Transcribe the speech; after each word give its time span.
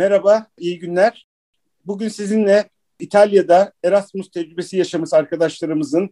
Merhaba, 0.00 0.46
iyi 0.58 0.78
günler. 0.78 1.28
Bugün 1.86 2.08
sizinle 2.08 2.68
İtalya'da 2.98 3.72
Erasmus 3.84 4.30
tecrübesi 4.30 4.76
yaşamış 4.76 5.12
arkadaşlarımızın 5.12 6.10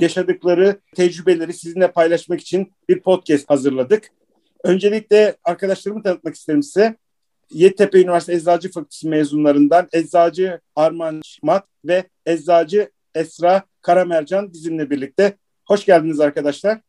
yaşadıkları 0.00 0.80
tecrübeleri 0.96 1.52
sizinle 1.52 1.92
paylaşmak 1.92 2.40
için 2.40 2.72
bir 2.88 3.00
podcast 3.00 3.50
hazırladık. 3.50 4.08
Öncelikle 4.64 5.36
arkadaşlarımı 5.44 6.02
tanıtmak 6.02 6.34
isterim 6.34 6.62
size. 6.62 6.96
Yeditepe 7.50 8.00
Üniversitesi 8.00 8.38
Eczacı 8.38 8.72
Fakültesi 8.72 9.08
mezunlarından 9.08 9.88
Eczacı 9.92 10.60
Arman 10.76 11.20
Mat 11.42 11.66
ve 11.84 12.04
Eczacı 12.26 12.90
Esra 13.14 13.62
Karamercan 13.82 14.52
bizimle 14.52 14.90
birlikte. 14.90 15.36
Hoş 15.66 15.84
geldiniz 15.84 16.20
arkadaşlar. 16.20 16.80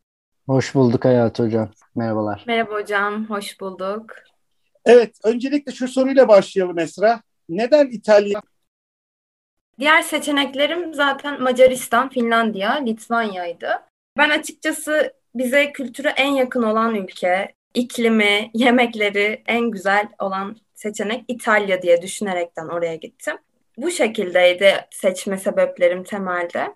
Hoş 0.46 0.76
bulduk 0.76 1.06
Hayat 1.06 1.40
Hocam. 1.40 1.72
Merhabalar. 1.96 2.44
Merhaba 2.48 2.74
hocam, 2.74 3.30
hoş 3.30 3.62
bulduk. 3.62 4.31
Evet, 4.86 5.20
öncelikle 5.24 5.72
şu 5.72 5.88
soruyla 5.88 6.28
başlayalım 6.28 6.80
Esra. 6.80 7.22
Neden 7.50 7.88
İtalya? 7.88 8.42
Diğer 9.80 10.02
seçeneklerim 10.02 10.94
zaten 10.94 11.42
Macaristan, 11.42 12.10
Finlandiya, 12.10 12.74
Litvanya'ydı. 12.74 13.68
Ben 14.18 14.30
açıkçası 14.30 15.14
bize 15.36 15.72
kültürü 15.72 16.08
en 16.08 16.32
yakın 16.32 16.64
olan 16.64 16.96
ülke, 16.96 17.54
iklimi, 17.74 18.52
yemekleri 18.54 19.44
en 19.48 19.72
güzel 19.72 20.08
olan 20.20 20.58
seçenek 20.74 21.26
İtalya 21.28 21.82
diye 21.82 22.02
düşünerekten 22.02 22.68
oraya 22.68 22.96
gittim. 22.96 23.38
Bu 23.78 23.92
şekildeydi 23.92 24.76
seçme 24.92 25.38
sebeplerim 25.38 26.04
temelde. 26.04 26.76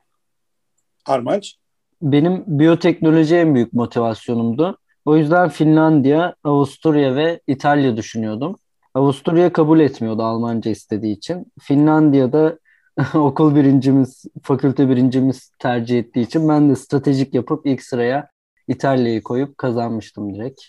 Armanç? 1.06 1.56
Benim 2.02 2.44
biyoteknoloji 2.48 3.36
en 3.36 3.56
büyük 3.56 3.74
motivasyonumdu. 3.74 4.78
O 5.06 5.18
yüzden 5.18 5.50
Finlandiya, 5.50 6.36
Avusturya 6.44 7.16
ve 7.16 7.40
İtalya 7.48 7.98
düşünüyordum. 7.98 8.56
Avusturya 8.94 9.54
kabul 9.54 9.80
etmiyordu 9.80 10.24
Almanca 10.24 10.72
istediği 10.72 11.18
için. 11.18 11.52
Finlandiya'da 11.62 12.60
okul 13.14 13.56
birincimiz, 13.56 14.26
fakülte 14.44 14.90
birincimiz 14.90 15.52
tercih 15.60 16.00
ettiği 16.00 16.22
için 16.22 16.50
ben 16.50 16.70
de 16.70 16.76
stratejik 16.76 17.34
yapıp 17.34 17.66
ilk 17.66 17.84
sıraya 17.84 18.30
İtalya'yı 18.68 19.24
koyup 19.24 19.58
kazanmıştım 19.58 20.36
direkt. 20.36 20.62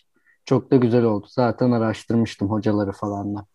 Çok 0.44 0.70
da 0.70 0.76
güzel 0.76 1.04
oldu. 1.04 1.26
Zaten 1.30 1.70
araştırmıştım 1.70 2.50
hocaları 2.50 2.92
falan 2.92 3.36
da. 3.36 3.46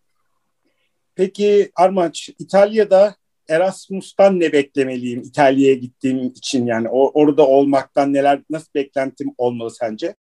Peki 1.15 1.71
Armanç, 1.75 2.29
İtalya'da 2.39 3.15
Erasmus'tan 3.49 4.39
ne 4.39 4.53
beklemeliyim 4.53 5.21
İtalya'ya 5.21 5.73
gittiğim 5.73 6.27
için 6.27 6.65
yani 6.65 6.89
orada 6.89 7.47
olmaktan 7.47 8.13
neler 8.13 8.41
nasıl 8.49 8.67
beklentim 8.75 9.33
olmalı 9.37 9.71
sence? 9.71 10.15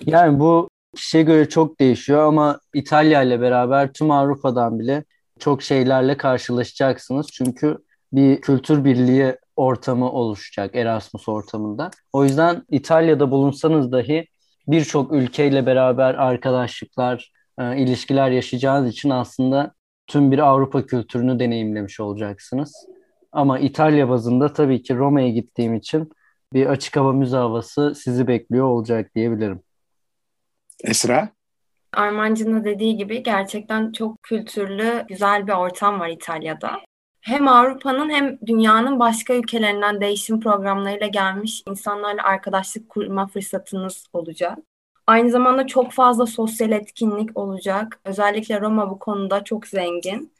Yani 0.00 0.40
bu 0.40 0.68
kişiye 0.96 1.22
göre 1.22 1.48
çok 1.48 1.80
değişiyor 1.80 2.26
ama 2.26 2.60
İtalya 2.74 3.22
ile 3.22 3.40
beraber 3.40 3.92
tüm 3.92 4.10
Avrupa'dan 4.10 4.78
bile 4.78 5.04
çok 5.38 5.62
şeylerle 5.62 6.16
karşılaşacaksınız. 6.16 7.26
Çünkü 7.32 7.78
bir 8.12 8.40
kültür 8.40 8.84
birliği 8.84 9.36
ortamı 9.56 10.10
oluşacak 10.12 10.76
Erasmus 10.76 11.28
ortamında. 11.28 11.90
O 12.12 12.24
yüzden 12.24 12.62
İtalya'da 12.70 13.30
bulunsanız 13.30 13.92
dahi 13.92 14.26
birçok 14.68 15.12
ülkeyle 15.12 15.66
beraber 15.66 16.14
arkadaşlıklar, 16.14 17.32
e, 17.58 17.78
ilişkiler 17.78 18.30
yaşayacağınız 18.30 18.90
için 18.92 19.10
aslında 19.10 19.74
tüm 20.06 20.32
bir 20.32 20.38
Avrupa 20.38 20.86
kültürünü 20.86 21.38
deneyimlemiş 21.38 22.00
olacaksınız. 22.00 22.74
Ama 23.32 23.58
İtalya 23.58 24.08
bazında 24.08 24.52
tabii 24.52 24.82
ki 24.82 24.94
Roma'ya 24.96 25.28
gittiğim 25.28 25.74
için 25.74 26.12
bir 26.52 26.66
açık 26.66 26.96
hava 26.96 27.12
müze 27.12 27.36
havası 27.36 27.94
sizi 27.94 28.26
bekliyor 28.28 28.66
olacak 28.66 29.14
diyebilirim. 29.14 29.62
Esra? 30.82 31.28
Armancı'nın 31.92 32.64
dediği 32.64 32.96
gibi 32.96 33.22
gerçekten 33.22 33.92
çok 33.92 34.22
kültürlü, 34.22 35.04
güzel 35.08 35.46
bir 35.46 35.52
ortam 35.52 36.00
var 36.00 36.08
İtalya'da. 36.08 36.80
Hem 37.20 37.48
Avrupa'nın 37.48 38.10
hem 38.10 38.38
dünyanın 38.46 38.98
başka 38.98 39.34
ülkelerinden 39.34 40.00
değişim 40.00 40.40
programlarıyla 40.40 41.06
gelmiş 41.06 41.62
insanlarla 41.68 42.22
arkadaşlık 42.22 42.88
kurma 42.88 43.26
fırsatınız 43.26 44.06
olacak. 44.12 44.58
Aynı 45.06 45.30
zamanda 45.30 45.66
çok 45.66 45.92
fazla 45.92 46.26
sosyal 46.26 46.72
etkinlik 46.72 47.38
olacak. 47.38 48.00
Özellikle 48.04 48.60
Roma 48.60 48.90
bu 48.90 48.98
konuda 48.98 49.44
çok 49.44 49.66
zengin. 49.66 50.32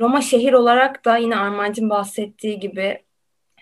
Roma 0.00 0.20
şehir 0.20 0.52
olarak 0.52 1.04
da 1.04 1.16
yine 1.16 1.36
Armancı'nın 1.36 1.90
bahsettiği 1.90 2.58
gibi 2.60 3.02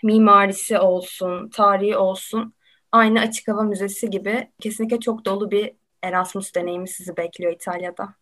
mimarisi 0.03 0.79
olsun, 0.79 1.49
tarihi 1.49 1.97
olsun 1.97 2.53
aynı 2.93 3.19
açık 3.19 3.47
hava 3.47 3.61
müzesi 3.63 4.09
gibi 4.09 4.49
kesinlikle 4.61 4.99
çok 4.99 5.25
dolu 5.25 5.51
bir 5.51 5.71
Erasmus 6.03 6.55
deneyimi 6.55 6.87
sizi 6.87 7.17
bekliyor 7.17 7.53
İtalya'da. 7.53 8.15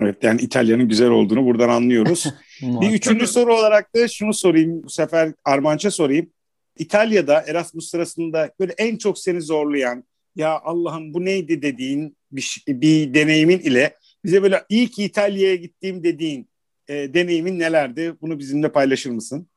Evet 0.00 0.24
yani 0.24 0.40
İtalya'nın 0.40 0.88
güzel 0.88 1.10
olduğunu 1.10 1.46
buradan 1.46 1.68
anlıyoruz. 1.68 2.26
bir 2.62 2.90
üçüncü 2.90 3.26
soru 3.26 3.54
olarak 3.54 3.94
da 3.94 4.08
şunu 4.08 4.34
sorayım 4.34 4.82
bu 4.82 4.90
sefer 4.90 5.32
Armanç'a 5.44 5.90
sorayım. 5.90 6.30
İtalya'da 6.78 7.44
Erasmus 7.46 7.90
sırasında 7.90 8.50
böyle 8.60 8.72
en 8.78 8.96
çok 8.96 9.18
seni 9.18 9.42
zorlayan 9.42 10.04
ya 10.36 10.60
Allah'ım 10.60 11.14
bu 11.14 11.24
neydi 11.24 11.62
dediğin 11.62 12.16
bir, 12.32 12.64
bir 12.68 13.14
deneyimin 13.14 13.58
ile 13.58 13.96
bize 14.24 14.42
böyle 14.42 14.64
iyi 14.68 14.90
ki 14.90 15.04
İtalya'ya 15.04 15.54
gittiğim 15.54 16.04
dediğin 16.04 16.48
e, 16.88 17.14
deneyimin 17.14 17.58
nelerdi? 17.58 18.14
Bunu 18.20 18.38
bizimle 18.38 18.72
paylaşır 18.72 19.10
mısın? 19.10 19.48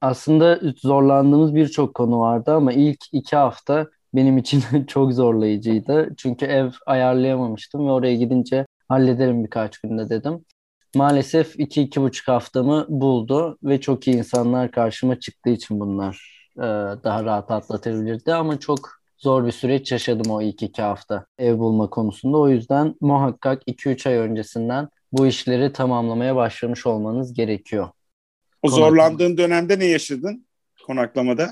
Aslında 0.00 0.60
zorlandığımız 0.76 1.54
birçok 1.54 1.94
konu 1.94 2.20
vardı 2.20 2.52
ama 2.52 2.72
ilk 2.72 2.98
iki 3.12 3.36
hafta 3.36 3.90
benim 4.14 4.38
için 4.38 4.62
çok 4.86 5.12
zorlayıcıydı. 5.12 6.14
Çünkü 6.16 6.46
ev 6.46 6.70
ayarlayamamıştım 6.86 7.86
ve 7.86 7.90
oraya 7.90 8.16
gidince 8.16 8.66
hallederim 8.88 9.44
birkaç 9.44 9.78
günde 9.78 10.10
dedim. 10.10 10.44
Maalesef 10.94 11.60
iki 11.60 11.82
iki 11.82 12.02
buçuk 12.02 12.28
haftamı 12.28 12.86
buldu 12.88 13.58
ve 13.62 13.80
çok 13.80 14.08
iyi 14.08 14.16
insanlar 14.16 14.70
karşıma 14.70 15.20
çıktığı 15.20 15.50
için 15.50 15.80
bunlar 15.80 16.46
e, 16.56 16.62
daha 17.04 17.24
rahat 17.24 17.50
atlatabilirdi 17.50 18.34
ama 18.34 18.60
çok 18.60 18.90
zor 19.18 19.46
bir 19.46 19.52
süreç 19.52 19.92
yaşadım 19.92 20.32
o 20.32 20.42
ilk 20.42 20.62
iki 20.62 20.82
hafta 20.82 21.26
ev 21.38 21.58
bulma 21.58 21.90
konusunda. 21.90 22.38
O 22.38 22.48
yüzden 22.48 22.94
muhakkak 23.00 23.62
2-3 23.68 24.08
ay 24.08 24.16
öncesinden 24.16 24.88
bu 25.12 25.26
işleri 25.26 25.72
tamamlamaya 25.72 26.36
başlamış 26.36 26.86
olmanız 26.86 27.34
gerekiyor. 27.34 27.88
O 28.62 28.68
zorlandığın 28.68 29.36
dönemde 29.36 29.78
ne 29.78 29.84
yaşadın 29.84 30.46
konaklamada? 30.86 31.50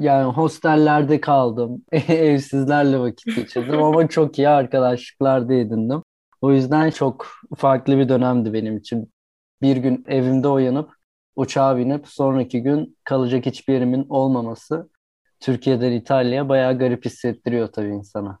Yani 0.00 0.32
hostellerde 0.32 1.20
kaldım. 1.20 1.84
Evsizlerle 2.08 2.98
vakit 2.98 3.34
geçirdim 3.36 3.82
ama 3.82 4.08
çok 4.08 4.38
iyi 4.38 4.48
arkadaşlıklar 4.48 5.48
da 5.48 5.54
edindim. 5.54 6.02
O 6.40 6.52
yüzden 6.52 6.90
çok 6.90 7.26
farklı 7.56 7.98
bir 7.98 8.08
dönemdi 8.08 8.52
benim 8.52 8.76
için. 8.76 9.12
Bir 9.62 9.76
gün 9.76 10.04
evimde 10.08 10.48
uyanıp 10.48 10.90
uçağa 11.36 11.76
binip 11.76 12.08
sonraki 12.08 12.62
gün 12.62 12.98
kalacak 13.04 13.46
hiçbir 13.46 13.74
yerimin 13.74 14.06
olmaması 14.08 14.90
Türkiye'den 15.40 15.92
İtalya'ya 15.92 16.48
bayağı 16.48 16.78
garip 16.78 17.04
hissettiriyor 17.04 17.68
tabii 17.68 17.88
insana. 17.88 18.38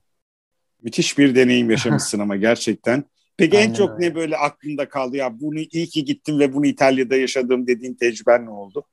Müthiş 0.82 1.18
bir 1.18 1.34
deneyim 1.34 1.70
yaşamışsın 1.70 2.18
ama 2.18 2.36
gerçekten. 2.36 3.04
Peki 3.36 3.56
Aynen 3.56 3.68
en 3.68 3.72
çok 3.72 3.88
öyle. 3.90 4.06
ne 4.06 4.14
böyle 4.14 4.36
aklında 4.36 4.88
kaldı 4.88 5.16
ya 5.16 5.40
bunu 5.40 5.58
iyi 5.58 5.86
ki 5.86 6.04
gittim 6.04 6.38
ve 6.38 6.54
bunu 6.54 6.66
İtalya'da 6.66 7.16
yaşadım 7.16 7.66
dediğin 7.66 7.94
tecrüben 7.94 8.46
ne 8.46 8.50
oldu? 8.50 8.84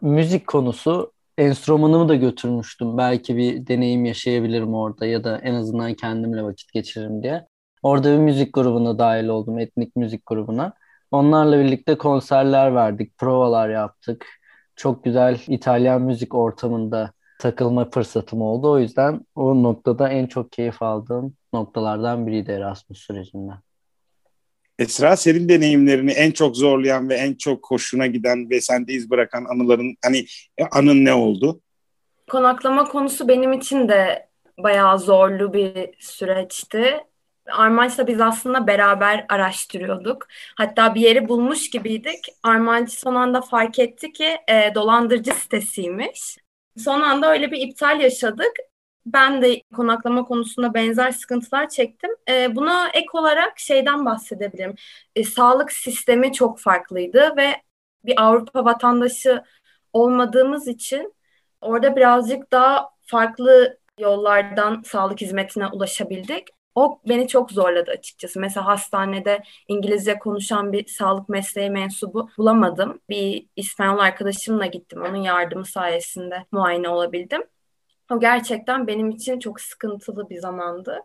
Müzik 0.00 0.46
konusu 0.46 1.12
enstrümanımı 1.38 2.08
da 2.08 2.14
götürmüştüm. 2.14 2.98
Belki 2.98 3.36
bir 3.36 3.66
deneyim 3.66 4.04
yaşayabilirim 4.04 4.74
orada 4.74 5.06
ya 5.06 5.24
da 5.24 5.38
en 5.38 5.54
azından 5.54 5.94
kendimle 5.94 6.42
vakit 6.42 6.72
geçiririm 6.72 7.22
diye. 7.22 7.46
Orada 7.82 8.12
bir 8.12 8.18
müzik 8.18 8.54
grubuna 8.54 8.98
dahil 8.98 9.28
oldum, 9.28 9.58
etnik 9.58 9.96
müzik 9.96 10.26
grubuna. 10.26 10.72
Onlarla 11.10 11.58
birlikte 11.58 11.98
konserler 11.98 12.74
verdik, 12.74 13.18
provalar 13.18 13.68
yaptık. 13.68 14.26
Çok 14.76 15.04
güzel 15.04 15.40
İtalyan 15.46 16.02
müzik 16.02 16.34
ortamında 16.34 17.12
takılma 17.38 17.90
fırsatım 17.90 18.42
oldu. 18.42 18.70
O 18.70 18.78
yüzden 18.78 19.26
o 19.34 19.62
noktada 19.62 20.08
en 20.08 20.26
çok 20.26 20.52
keyif 20.52 20.82
aldığım 20.82 21.36
noktalardan 21.52 22.26
biriydi 22.26 22.50
Erasmus 22.50 22.98
sürecinde. 22.98 23.52
Esra 24.78 25.16
senin 25.16 25.48
deneyimlerini 25.48 26.12
en 26.12 26.30
çok 26.30 26.56
zorlayan 26.56 27.08
ve 27.08 27.14
en 27.14 27.34
çok 27.34 27.70
hoşuna 27.70 28.06
giden 28.06 28.50
ve 28.50 28.60
sende 28.60 28.92
iz 28.92 29.10
bırakan 29.10 29.44
anıların 29.44 29.96
hani 30.04 30.26
anın 30.72 31.04
ne 31.04 31.14
oldu? 31.14 31.60
Konaklama 32.30 32.84
konusu 32.84 33.28
benim 33.28 33.52
için 33.52 33.88
de 33.88 34.28
bayağı 34.58 34.98
zorlu 34.98 35.52
bir 35.52 35.90
süreçti. 35.98 37.00
Armanç'la 37.52 38.06
biz 38.06 38.20
aslında 38.20 38.66
beraber 38.66 39.26
araştırıyorduk. 39.28 40.26
Hatta 40.56 40.94
bir 40.94 41.00
yeri 41.00 41.28
bulmuş 41.28 41.70
gibiydik. 41.70 42.28
Armanç 42.42 42.92
son 42.92 43.14
anda 43.14 43.40
fark 43.40 43.78
etti 43.78 44.12
ki 44.12 44.36
e, 44.48 44.74
dolandırıcı 44.74 45.34
sitesiymiş. 45.34 46.36
Son 46.78 47.00
anda 47.00 47.32
öyle 47.32 47.50
bir 47.50 47.68
iptal 47.68 48.00
yaşadık. 48.00 48.52
Ben 49.06 49.42
de 49.42 49.62
konaklama 49.76 50.24
konusunda 50.24 50.74
benzer 50.74 51.10
sıkıntılar 51.12 51.68
çektim. 51.68 52.10
E, 52.28 52.56
buna 52.56 52.88
ek 52.88 53.06
olarak 53.12 53.58
şeyden 53.58 54.04
bahsedebilirim. 54.04 54.74
E, 55.16 55.24
sağlık 55.24 55.72
sistemi 55.72 56.32
çok 56.32 56.60
farklıydı 56.60 57.36
ve 57.36 57.62
bir 58.04 58.22
Avrupa 58.22 58.64
vatandaşı 58.64 59.44
olmadığımız 59.92 60.68
için 60.68 61.14
orada 61.60 61.96
birazcık 61.96 62.52
daha 62.52 62.90
farklı 63.06 63.78
yollardan 63.98 64.82
sağlık 64.82 65.20
hizmetine 65.20 65.66
ulaşabildik. 65.66 66.48
O 66.74 67.00
beni 67.08 67.28
çok 67.28 67.50
zorladı 67.52 67.90
açıkçası. 67.90 68.40
Mesela 68.40 68.66
hastanede 68.66 69.42
İngilizce 69.68 70.18
konuşan 70.18 70.72
bir 70.72 70.86
sağlık 70.86 71.28
mesleği 71.28 71.70
mensubu 71.70 72.30
bulamadım. 72.38 73.00
Bir 73.08 73.46
İspanyol 73.56 73.98
arkadaşımla 73.98 74.66
gittim. 74.66 75.02
Onun 75.02 75.16
yardımı 75.16 75.64
sayesinde 75.66 76.46
muayene 76.52 76.88
olabildim. 76.88 77.42
O 78.12 78.20
gerçekten 78.20 78.86
benim 78.86 79.10
için 79.10 79.38
çok 79.38 79.60
sıkıntılı 79.60 80.30
bir 80.30 80.38
zamandı. 80.38 81.00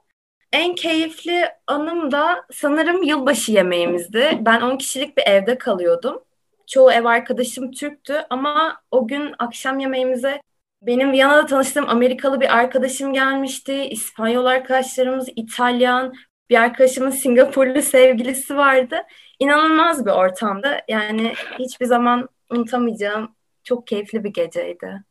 En 0.54 0.75
keyifli 0.75 1.46
anım 1.68 2.12
da 2.12 2.46
sanırım 2.51 3.04
yılbaşı 3.04 3.51
yemeğimizdi. 3.51 4.38
Ben 4.42 4.62
10 4.62 4.78
kişilik 4.78 5.18
bir 5.18 5.24
evde 5.28 5.57
kalıyordum. 5.57 6.24
Çoğu 6.68 6.92
ev 6.92 7.06
arkadaşım 7.06 7.72
Türktü 7.72 8.25
ama 8.30 8.81
o 8.92 9.07
gün 9.07 9.34
akşam 9.40 9.80
yemeğimize 9.80 10.42
benim 10.81 11.12
Viyana'da 11.12 11.46
tanıştığım 11.46 11.90
Amerikalı 11.90 12.42
bir 12.42 12.57
arkadaşım 12.57 13.13
gelmişti. 13.13 13.74
İspanyol 13.74 14.45
arkadaşlarımız, 14.45 15.30
İtalyan, 15.36 16.13
bir 16.50 16.62
arkadaşımın 16.62 17.10
Singapurlu 17.10 17.81
sevgilisi 17.81 18.57
vardı. 18.57 19.02
İnanılmaz 19.40 20.06
bir 20.06 20.12
ortamda. 20.12 20.81
Yani 20.88 21.34
hiçbir 21.60 21.86
zaman 21.86 22.30
unutamayacağım 22.50 23.36
çok 23.63 23.88
keyifli 23.88 24.24
bir 24.24 24.34
geceydi. 24.34 25.04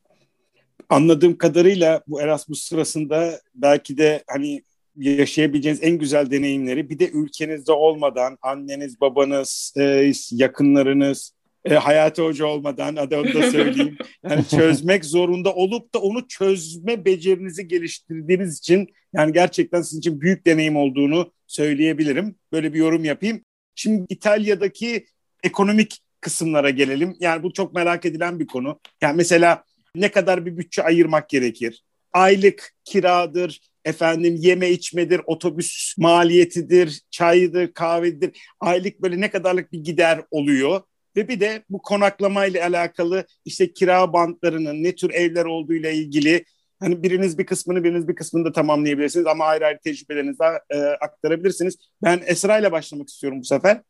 Anladığım 0.88 1.38
kadarıyla 1.38 2.02
bu 2.06 2.20
Erasmus 2.20 2.62
sırasında 2.62 3.40
belki 3.54 3.98
de 3.98 4.24
hani 4.26 4.62
yaşayabileceğiniz 4.96 5.82
en 5.82 5.98
güzel 5.98 6.30
deneyimleri 6.30 6.90
bir 6.90 6.98
de 6.98 7.10
ülkenizde 7.10 7.72
olmadan 7.72 8.38
anneniz, 8.42 9.00
babanız, 9.00 9.74
e, 9.76 10.12
yakınlarınız, 10.30 11.32
e, 11.64 11.74
Hayati 11.74 12.22
Hoca 12.22 12.46
olmadan 12.46 12.96
onu 12.96 13.34
da 13.34 13.50
söyleyeyim. 13.50 13.96
Yani 14.30 14.48
çözmek 14.48 15.04
zorunda 15.04 15.54
olup 15.54 15.94
da 15.94 15.98
onu 15.98 16.28
çözme 16.28 17.04
becerinizi 17.04 17.68
geliştirdiğiniz 17.68 18.58
için 18.58 18.88
yani 19.12 19.32
gerçekten 19.32 19.82
sizin 19.82 19.98
için 19.98 20.20
büyük 20.20 20.46
deneyim 20.46 20.76
olduğunu 20.76 21.32
söyleyebilirim. 21.46 22.34
Böyle 22.52 22.74
bir 22.74 22.78
yorum 22.78 23.04
yapayım. 23.04 23.40
Şimdi 23.74 24.06
İtalya'daki 24.08 25.06
ekonomik 25.42 25.98
kısımlara 26.20 26.70
gelelim. 26.70 27.16
Yani 27.20 27.42
bu 27.42 27.52
çok 27.52 27.74
merak 27.74 28.04
edilen 28.04 28.40
bir 28.40 28.46
konu. 28.46 28.80
Yani 29.00 29.16
mesela 29.16 29.64
ne 29.94 30.10
kadar 30.10 30.46
bir 30.46 30.56
bütçe 30.56 30.82
ayırmak 30.82 31.28
gerekir? 31.28 31.84
Aylık 32.12 32.72
kiradır, 32.84 33.60
efendim 33.84 34.36
yeme 34.38 34.70
içmedir, 34.70 35.20
otobüs 35.26 35.94
maliyetidir, 35.98 37.02
çayıdır, 37.10 37.72
kahvedir. 37.72 38.30
Aylık 38.60 39.02
böyle 39.02 39.20
ne 39.20 39.30
kadarlık 39.30 39.72
bir 39.72 39.78
gider 39.78 40.20
oluyor? 40.30 40.80
Ve 41.16 41.28
bir 41.28 41.40
de 41.40 41.64
bu 41.70 41.82
konaklama 41.82 42.46
ile 42.46 42.64
alakalı 42.64 43.26
işte 43.44 43.72
kira 43.72 44.12
bantlarının 44.12 44.82
ne 44.82 44.94
tür 44.94 45.10
evler 45.10 45.44
olduğu 45.44 45.74
ile 45.74 45.94
ilgili 45.94 46.44
hani 46.80 47.02
biriniz 47.02 47.38
bir 47.38 47.46
kısmını 47.46 47.84
biriniz 47.84 48.08
bir 48.08 48.14
kısmını 48.14 48.44
da 48.44 48.52
tamamlayabilirsiniz 48.52 49.26
ama 49.26 49.44
ayrı 49.44 49.66
ayrı 49.66 49.78
tecrübelerinizi 49.84 50.42
e, 50.70 50.78
aktarabilirsiniz. 50.78 51.76
Ben 52.02 52.20
Esra 52.26 52.58
ile 52.58 52.72
başlamak 52.72 53.08
istiyorum 53.08 53.40
bu 53.40 53.44
sefer. 53.44 53.82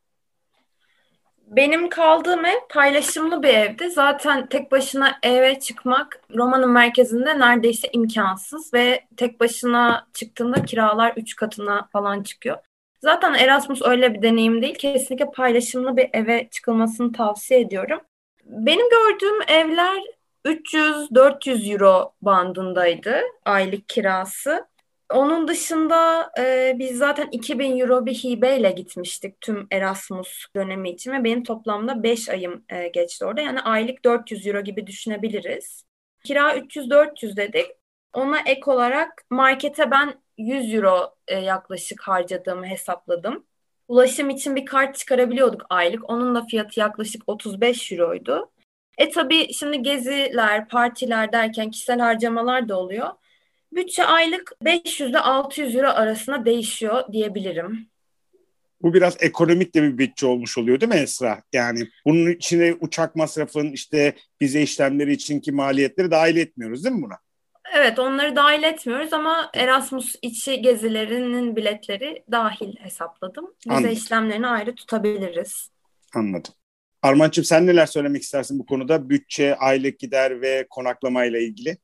Benim 1.51 1.89
kaldığım 1.89 2.45
ev 2.45 2.59
paylaşımlı 2.69 3.43
bir 3.43 3.49
evdi. 3.49 3.91
Zaten 3.91 4.47
tek 4.47 4.73
başına 4.73 5.19
eve 5.23 5.61
çıkmak 5.61 6.21
Roma'nın 6.35 6.71
merkezinde 6.71 7.39
neredeyse 7.39 7.89
imkansız 7.93 8.75
ve 8.75 9.05
tek 9.17 9.41
başına 9.41 10.07
çıktığında 10.15 10.65
kiralar 10.65 11.13
üç 11.17 11.37
katına 11.37 11.89
falan 11.93 12.23
çıkıyor. 12.23 12.59
Zaten 13.01 13.35
Erasmus 13.35 13.83
öyle 13.83 14.15
bir 14.15 14.23
deneyim 14.23 14.63
değil. 14.63 14.75
Kesinlikle 14.75 15.31
paylaşımlı 15.31 15.97
bir 15.97 16.09
eve 16.13 16.49
çıkılmasını 16.51 17.13
tavsiye 17.13 17.61
ediyorum. 17.61 18.01
Benim 18.45 18.87
gördüğüm 18.91 19.43
evler 19.49 20.03
300-400 20.45 21.73
euro 21.73 22.13
bandındaydı 22.23 23.21
aylık 23.45 23.89
kirası. 23.89 24.68
Onun 25.13 25.49
dışında 25.49 26.31
e, 26.39 26.75
biz 26.79 26.99
zaten 26.99 27.29
2000 27.33 27.79
euro 27.79 28.07
bir 28.07 28.15
hibeyle 28.15 28.71
gitmiştik 28.71 29.41
tüm 29.41 29.67
Erasmus 29.71 30.47
dönemi 30.57 30.91
için 30.91 31.13
ve 31.13 31.25
benim 31.25 31.45
toplamda 31.45 32.03
5 32.03 32.29
ayım 32.29 32.65
e, 32.69 32.89
geçti 32.89 33.25
orada. 33.25 33.41
Yani 33.41 33.61
aylık 33.61 34.05
400 34.05 34.47
euro 34.47 34.61
gibi 34.61 34.87
düşünebiliriz. 34.87 35.85
Kira 36.25 36.57
300-400 36.57 37.37
dedik. 37.37 37.67
Ona 38.13 38.41
ek 38.41 38.61
olarak 38.67 39.25
markete 39.31 39.91
ben 39.91 40.15
100 40.39 40.75
euro 40.75 41.15
e, 41.29 41.39
yaklaşık 41.39 42.01
harcadığımı 42.01 42.67
hesapladım. 42.67 43.47
Ulaşım 43.89 44.31
için 44.31 44.57
bir 44.57 44.67
kart 44.67 44.97
çıkarabiliyorduk 44.97 45.67
aylık. 45.71 46.11
Onun 46.11 46.35
da 46.35 46.45
fiyatı 46.45 46.81
yaklaşık 46.81 47.23
35 47.27 47.93
euroydu. 47.93 48.51
E 48.99 49.11
tabii 49.11 49.53
şimdi 49.55 49.83
geziler, 49.83 50.69
partiler 50.69 51.33
derken 51.33 51.71
kişisel 51.71 52.01
harcamalar 52.01 52.69
da 52.69 52.79
oluyor. 52.79 53.09
Bütçe 53.73 54.05
aylık 54.05 54.53
500 54.65 55.11
ile 55.11 55.19
600 55.19 55.77
euro 55.77 55.89
arasında 55.89 56.45
değişiyor 56.45 57.13
diyebilirim. 57.13 57.89
Bu 58.83 58.95
biraz 58.95 59.17
ekonomik 59.21 59.75
de 59.75 59.83
bir 59.83 59.99
bütçe 59.99 60.27
olmuş 60.27 60.59
oluyor 60.59 60.81
değil 60.81 60.93
mi 60.93 60.99
Esra? 60.99 61.43
Yani 61.53 61.89
bunun 62.05 62.31
içine 62.31 62.75
uçak 62.81 63.17
masrafın 63.17 63.73
işte 63.73 64.15
vize 64.43 64.63
işlemleri 64.63 65.13
içinki 65.13 65.53
maliyetleri 65.53 66.11
dahil 66.11 66.37
etmiyoruz 66.37 66.85
değil 66.85 66.97
mi 66.97 67.03
buna? 67.03 67.19
Evet 67.75 67.99
onları 67.99 68.37
dahil 68.37 68.63
etmiyoruz 68.63 69.13
ama 69.13 69.51
Erasmus 69.55 70.15
içi 70.23 70.63
gezilerinin 70.63 71.57
biletleri 71.57 72.25
dahil 72.31 72.77
hesapladım. 72.77 73.47
Vize 73.67 73.77
Anladım. 73.77 73.93
işlemlerini 73.93 74.47
ayrı 74.47 74.75
tutabiliriz. 74.75 75.69
Anladım. 76.15 76.55
Armançım 77.03 77.45
sen 77.45 77.67
neler 77.67 77.87
söylemek 77.87 78.23
istersin 78.23 78.59
bu 78.59 78.67
konuda? 78.67 79.11
Bütçe, 79.11 79.57
aylık 79.57 79.99
gider 79.99 80.41
ve 80.41 80.67
konaklama 80.71 81.25
ile 81.25 81.45
ilgili. 81.45 81.79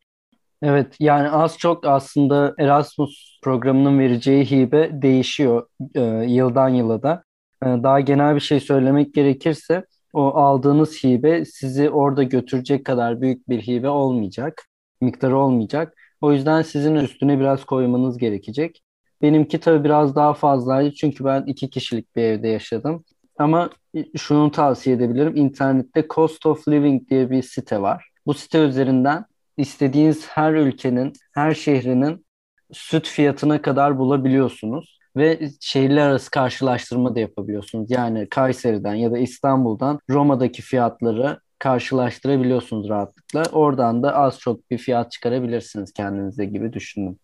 Evet 0.63 0.97
yani 1.01 1.31
az 1.31 1.59
çok 1.59 1.87
aslında 1.87 2.55
Erasmus 2.59 3.41
programının 3.43 3.99
vereceği 3.99 4.51
hibe 4.51 5.03
değişiyor 5.03 5.69
e, 5.95 6.01
yıldan 6.29 6.69
yıla 6.69 7.03
da. 7.03 7.25
E, 7.63 7.67
daha 7.67 8.01
genel 8.01 8.35
bir 8.35 8.41
şey 8.41 8.61
söylemek 8.61 9.15
gerekirse 9.15 9.85
o 10.13 10.35
aldığınız 10.35 11.05
hibe 11.05 11.45
sizi 11.45 11.91
orada 11.91 12.23
götürecek 12.23 12.85
kadar 12.85 13.21
büyük 13.21 13.49
bir 13.49 13.63
hibe 13.63 13.89
olmayacak 13.89 14.63
miktarı 15.05 15.39
olmayacak. 15.39 15.95
O 16.21 16.33
yüzden 16.33 16.63
sizin 16.63 16.95
üstüne 16.95 17.41
biraz 17.41 17.65
koymanız 17.65 18.19
gerekecek. 18.19 18.83
Benimki 19.23 19.61
tabii 19.61 19.85
biraz 19.85 20.17
daha 20.17 20.35
fazlaydı 20.35 20.95
çünkü 20.95 21.25
ben 21.25 21.43
iki 21.47 21.71
kişilik 21.71 22.17
bir 22.17 22.23
evde 22.23 22.49
yaşadım. 22.49 23.05
Ama 23.39 23.71
şunu 24.17 24.51
tavsiye 24.51 24.97
edebilirim. 24.97 25.37
İnternette 25.37 26.07
Cost 26.11 26.47
of 26.47 26.69
Living 26.69 27.11
diye 27.11 27.31
bir 27.31 27.43
site 27.43 27.81
var. 27.81 28.09
Bu 28.27 28.35
site 28.35 28.59
üzerinden 28.59 29.25
istediğiniz 29.57 30.27
her 30.27 30.53
ülkenin, 30.53 31.13
her 31.35 31.55
şehrinin 31.55 32.27
süt 32.73 33.07
fiyatına 33.07 33.63
kadar 33.63 33.99
bulabiliyorsunuz 33.99 34.99
ve 35.17 35.51
şehirler 35.61 36.09
arası 36.09 36.31
karşılaştırma 36.31 37.15
da 37.15 37.21
yapabiliyorsunuz. 37.21 37.91
Yani 37.91 38.29
Kayseri'den 38.29 38.95
ya 38.95 39.13
da 39.13 39.19
İstanbul'dan 39.19 40.01
Roma'daki 40.11 40.63
fiyatları 40.63 41.41
karşılaştırabiliyorsunuz 41.59 42.89
rahatlıkla. 42.89 43.45
Oradan 43.53 44.03
da 44.03 44.15
az 44.15 44.39
çok 44.39 44.71
bir 44.71 44.79
fiyat 44.79 45.13
çıkarabilirsiniz 45.13 45.93
kendinize 45.93 46.45
gibi 46.45 46.73
düşündüm. 46.73 47.19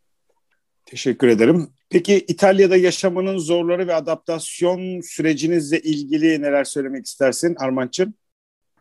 Teşekkür 0.86 1.28
ederim. 1.28 1.68
Peki 1.90 2.24
İtalya'da 2.28 2.76
yaşamanın 2.76 3.38
zorları 3.38 3.86
ve 3.86 3.94
adaptasyon 3.94 5.00
sürecinizle 5.00 5.80
ilgili 5.80 6.42
neler 6.42 6.64
söylemek 6.64 7.06
istersin 7.06 7.56
Armanç'ım? 7.58 8.14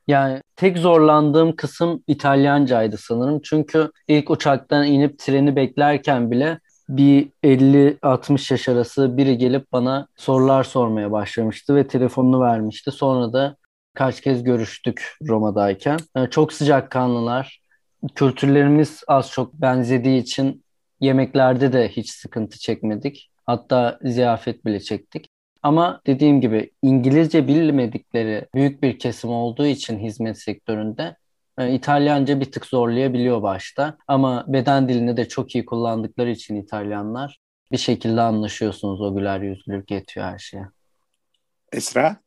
Yani 0.10 0.42
tek 0.56 0.78
zorlandığım 0.78 1.56
kısım 1.56 2.04
İtalyancaydı 2.08 2.98
sanırım. 2.98 3.42
Çünkü 3.44 3.92
ilk 4.08 4.30
uçaktan 4.30 4.86
inip 4.88 5.20
treni 5.20 5.56
beklerken 5.56 6.32
bile 6.32 6.60
bir 6.90 7.30
50-60 7.44 8.52
yaş 8.52 8.70
arası 8.70 9.18
biri 9.18 9.38
gelip 9.38 9.72
bana 9.72 10.08
sorular 10.16 10.64
sormaya 10.64 11.12
başlamıştı 11.12 11.76
ve 11.76 11.88
telefonunu 11.88 12.42
vermişti. 12.42 12.92
Sonra 12.92 13.34
da 13.34 13.56
Kaç 13.94 14.22
kez 14.22 14.44
görüştük 14.44 15.16
Roma'dayken. 15.28 16.00
Yani 16.16 16.30
çok 16.30 16.54
sıcakkanlılar. 16.54 17.62
Kültürlerimiz 18.16 19.04
az 19.08 19.32
çok 19.32 19.54
benzediği 19.54 20.22
için 20.22 20.64
yemeklerde 21.02 21.74
de 21.74 21.90
hiç 21.90 22.12
sıkıntı 22.12 22.60
çekmedik. 22.60 23.32
Hatta 23.46 24.00
ziyafet 24.04 24.66
bile 24.66 24.80
çektik. 24.80 25.29
Ama 25.64 26.02
dediğim 26.08 26.42
gibi 26.42 26.72
İngilizce 26.82 27.48
bilmedikleri 27.48 28.48
büyük 28.56 28.84
bir 28.84 29.00
kesim 29.00 29.30
olduğu 29.30 29.66
için 29.66 30.00
hizmet 30.00 30.42
sektöründe 30.42 31.16
e, 31.58 31.74
İtalyanca 31.74 32.40
bir 32.40 32.52
tık 32.52 32.66
zorlayabiliyor 32.66 33.42
başta. 33.42 33.98
Ama 34.08 34.46
beden 34.48 34.90
dilini 34.90 35.18
de 35.18 35.28
çok 35.28 35.56
iyi 35.56 35.66
kullandıkları 35.66 36.30
için 36.30 36.56
İtalyanlar 36.56 37.40
bir 37.72 37.78
şekilde 37.78 38.22
anlaşıyorsunuz. 38.22 39.02
O 39.02 39.16
güler 39.16 39.42
yüzlülük 39.42 39.92
yetiyor 39.92 40.26
her 40.26 40.40
şeye. 40.40 40.66
Esra? 41.72 42.22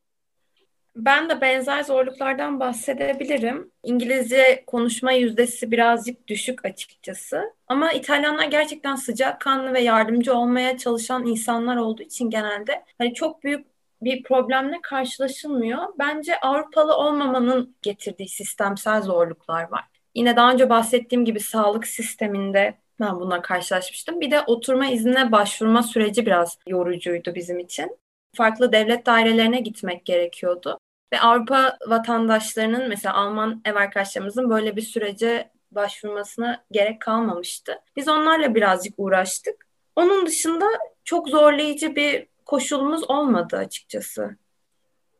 Ben 0.97 1.29
de 1.29 1.41
benzer 1.41 1.83
zorluklardan 1.83 2.61
bahsedebilirim. 2.61 3.71
İngilizce 3.85 4.65
konuşma 4.67 5.13
yüzdesi 5.13 5.71
birazcık 5.71 6.29
düşük 6.29 6.65
açıkçası. 6.65 7.55
Ama 7.67 7.93
İtalyanlar 7.93 8.47
gerçekten 8.47 8.97
sıcakkanlı 8.97 9.73
ve 9.73 9.81
yardımcı 9.81 10.35
olmaya 10.35 10.79
çalışan 10.79 11.27
insanlar 11.27 11.77
olduğu 11.77 12.03
için 12.03 12.31
genelde 12.31 12.85
hani 12.99 13.15
çok 13.15 13.45
büyük 13.45 13.67
bir 14.03 14.23
problemle 14.23 14.81
karşılaşılmıyor. 14.83 15.79
Bence 15.99 16.41
Avrupalı 16.41 16.97
olmamanın 16.97 17.77
getirdiği 17.83 18.29
sistemsel 18.29 19.03
zorluklar 19.03 19.71
var. 19.71 19.85
Yine 20.15 20.37
daha 20.37 20.53
önce 20.53 20.71
bahsettiğim 20.71 21.25
gibi 21.25 21.41
sağlık 21.41 21.87
sisteminde 21.87 22.75
Ben 23.01 23.17
bununla 23.17 23.43
karşılaşmıştım. 23.43 24.21
Bir 24.21 24.31
de 24.31 24.41
oturma 24.41 24.87
iznine 24.87 25.33
başvurma 25.33 25.83
süreci 25.83 26.27
biraz 26.27 26.59
yorucuydu 26.67 27.35
bizim 27.35 27.59
için. 27.59 28.02
Farklı 28.37 28.73
devlet 28.73 29.07
dairelerine 29.07 29.61
gitmek 29.61 30.05
gerekiyordu. 30.05 30.79
Ve 31.13 31.21
Avrupa 31.21 31.79
vatandaşlarının 31.89 32.89
mesela 32.89 33.15
Alman 33.15 33.63
ev 33.65 33.75
arkadaşlarımızın 33.75 34.51
böyle 34.51 34.77
bir 34.77 34.83
sürece 34.83 35.51
başvurmasına 35.71 36.65
gerek 36.71 37.01
kalmamıştı. 37.01 37.79
Biz 37.97 38.09
onlarla 38.09 38.55
birazcık 38.55 38.95
uğraştık. 38.97 39.67
Onun 39.97 40.27
dışında 40.27 40.67
çok 41.05 41.29
zorlayıcı 41.29 41.97
bir 41.97 42.27
koşulumuz 42.47 43.11
olmadı 43.11 43.57
açıkçası. 43.57 44.37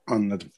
Anladım. 0.07 0.49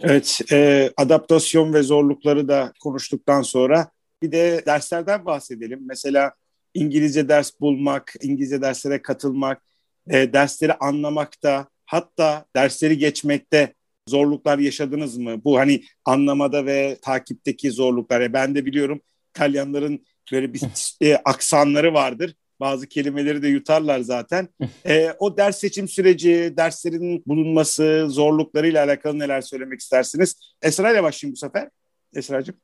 Evet, 0.00 0.40
e, 0.52 0.90
adaptasyon 0.96 1.74
ve 1.74 1.82
zorlukları 1.82 2.48
da 2.48 2.72
konuştuktan 2.80 3.42
sonra 3.42 3.90
bir 4.22 4.32
de 4.32 4.62
derslerden 4.66 5.26
bahsedelim. 5.26 5.80
Mesela 5.82 6.32
İngilizce 6.74 7.28
ders 7.28 7.60
bulmak, 7.60 8.14
İngilizce 8.22 8.62
derslere 8.62 9.02
katılmak, 9.02 9.62
e, 10.10 10.32
dersleri 10.32 10.74
anlamakta, 10.74 11.66
hatta 11.92 12.44
dersleri 12.56 12.98
geçmekte 12.98 13.74
zorluklar 14.08 14.58
yaşadınız 14.58 15.18
mı? 15.18 15.44
Bu 15.44 15.58
hani 15.58 15.82
anlamada 16.04 16.66
ve 16.66 16.98
takipteki 17.02 17.70
zorluklar. 17.70 18.20
E, 18.20 18.32
ben 18.32 18.54
de 18.54 18.66
biliyorum 18.66 19.00
İtalyanların 19.30 20.06
böyle 20.32 20.54
bir 20.54 20.60
e, 21.02 21.16
aksanları 21.16 21.94
vardır. 21.94 22.34
Bazı 22.60 22.88
kelimeleri 22.88 23.42
de 23.42 23.48
yutarlar 23.48 24.00
zaten. 24.00 24.48
E, 24.86 25.12
o 25.18 25.36
ders 25.36 25.58
seçim 25.58 25.88
süreci, 25.88 26.54
derslerin 26.56 27.22
bulunması, 27.26 28.06
zorluklarıyla 28.08 28.84
alakalı 28.84 29.18
neler 29.18 29.40
söylemek 29.40 29.80
istersiniz? 29.80 30.36
Esra 30.62 30.92
ile 30.92 31.02
başlayayım 31.02 31.32
bu 31.32 31.36
sefer. 31.36 31.68
Esra'cığım. 32.14 32.56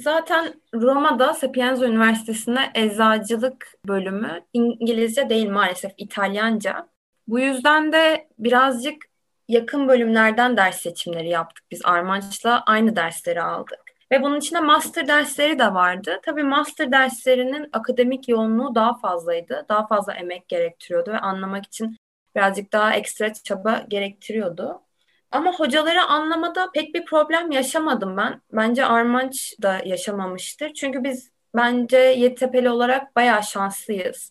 Zaten 0.00 0.54
Roma'da 0.74 1.34
Sapienza 1.34 1.86
Üniversitesi'nde 1.86 2.60
eczacılık 2.74 3.78
bölümü 3.88 4.40
İngilizce 4.52 5.28
değil 5.28 5.48
maalesef 5.48 5.92
İtalyanca. 5.96 6.92
Bu 7.28 7.40
yüzden 7.40 7.92
de 7.92 8.28
birazcık 8.38 9.04
yakın 9.48 9.88
bölümlerden 9.88 10.56
ders 10.56 10.80
seçimleri 10.80 11.28
yaptık. 11.28 11.64
Biz 11.70 11.80
Armanç'la 11.84 12.62
aynı 12.66 12.96
dersleri 12.96 13.42
aldık. 13.42 13.80
Ve 14.12 14.22
bunun 14.22 14.38
içinde 14.38 14.60
master 14.60 15.08
dersleri 15.08 15.58
de 15.58 15.74
vardı. 15.74 16.20
Tabii 16.24 16.42
master 16.42 16.92
derslerinin 16.92 17.68
akademik 17.72 18.28
yoğunluğu 18.28 18.74
daha 18.74 18.98
fazlaydı. 18.98 19.66
Daha 19.68 19.86
fazla 19.86 20.14
emek 20.14 20.48
gerektiriyordu 20.48 21.10
ve 21.10 21.18
anlamak 21.18 21.66
için 21.66 21.96
birazcık 22.36 22.72
daha 22.72 22.94
ekstra 22.94 23.32
çaba 23.32 23.84
gerektiriyordu. 23.88 24.82
Ama 25.30 25.52
hocaları 25.52 26.02
anlamada 26.02 26.70
pek 26.74 26.94
bir 26.94 27.04
problem 27.04 27.50
yaşamadım 27.50 28.16
ben. 28.16 28.40
Bence 28.52 28.84
Armanç 28.84 29.54
da 29.62 29.80
yaşamamıştır. 29.84 30.74
Çünkü 30.74 31.04
biz 31.04 31.30
bence 31.56 31.98
Yeditepe'li 31.98 32.70
olarak 32.70 33.16
bayağı 33.16 33.42
şanslıyız. 33.42 34.30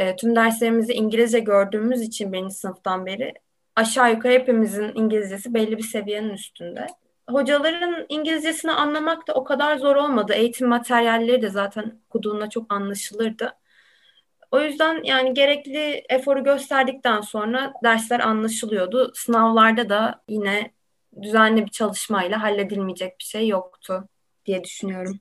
E, 0.00 0.16
tüm 0.16 0.36
derslerimizi 0.36 0.92
İngilizce 0.92 1.38
gördüğümüz 1.38 2.02
için 2.02 2.32
birinci 2.32 2.54
sınıftan 2.54 3.06
beri 3.06 3.34
aşağı 3.76 4.12
yukarı 4.12 4.32
hepimizin 4.32 4.92
İngilizcesi 4.94 5.54
belli 5.54 5.76
bir 5.76 5.82
seviyenin 5.82 6.30
üstünde. 6.30 6.86
Hocaların 7.30 8.06
İngilizcesini 8.08 8.72
anlamak 8.72 9.28
da 9.28 9.34
o 9.34 9.44
kadar 9.44 9.76
zor 9.76 9.96
olmadı. 9.96 10.32
Eğitim 10.32 10.68
materyalleri 10.68 11.42
de 11.42 11.48
zaten 11.48 12.00
okuduğunda 12.08 12.50
çok 12.50 12.72
anlaşılırdı. 12.72 13.52
O 14.50 14.60
yüzden 14.60 15.02
yani 15.04 15.34
gerekli 15.34 16.04
eforu 16.08 16.44
gösterdikten 16.44 17.20
sonra 17.20 17.72
dersler 17.84 18.20
anlaşılıyordu. 18.20 19.12
Sınavlarda 19.14 19.88
da 19.88 20.22
yine 20.28 20.70
düzenli 21.22 21.66
bir 21.66 21.70
çalışmayla 21.70 22.42
halledilmeyecek 22.42 23.18
bir 23.18 23.24
şey 23.24 23.48
yoktu 23.48 24.08
diye 24.46 24.64
düşünüyorum. 24.64 25.20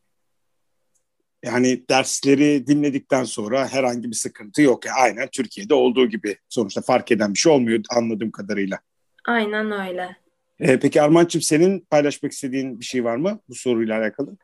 Yani 1.43 1.83
dersleri 1.89 2.67
dinledikten 2.67 3.23
sonra 3.23 3.67
herhangi 3.67 4.09
bir 4.09 4.15
sıkıntı 4.15 4.61
yok. 4.61 4.85
Yani 4.85 4.95
aynen 4.99 5.27
Türkiye'de 5.31 5.73
olduğu 5.73 6.09
gibi 6.09 6.37
sonuçta 6.49 6.81
fark 6.81 7.11
eden 7.11 7.33
bir 7.33 7.39
şey 7.39 7.51
olmuyor 7.51 7.83
anladığım 7.95 8.31
kadarıyla. 8.31 8.79
Aynen 9.27 9.87
öyle. 9.87 10.15
Ee, 10.59 10.79
peki 10.79 11.01
Armanç'ım 11.01 11.41
senin 11.41 11.79
paylaşmak 11.79 12.31
istediğin 12.31 12.79
bir 12.79 12.85
şey 12.85 13.03
var 13.03 13.15
mı 13.15 13.39
bu 13.49 13.55
soruyla 13.55 13.99
alakalı? 13.99 14.37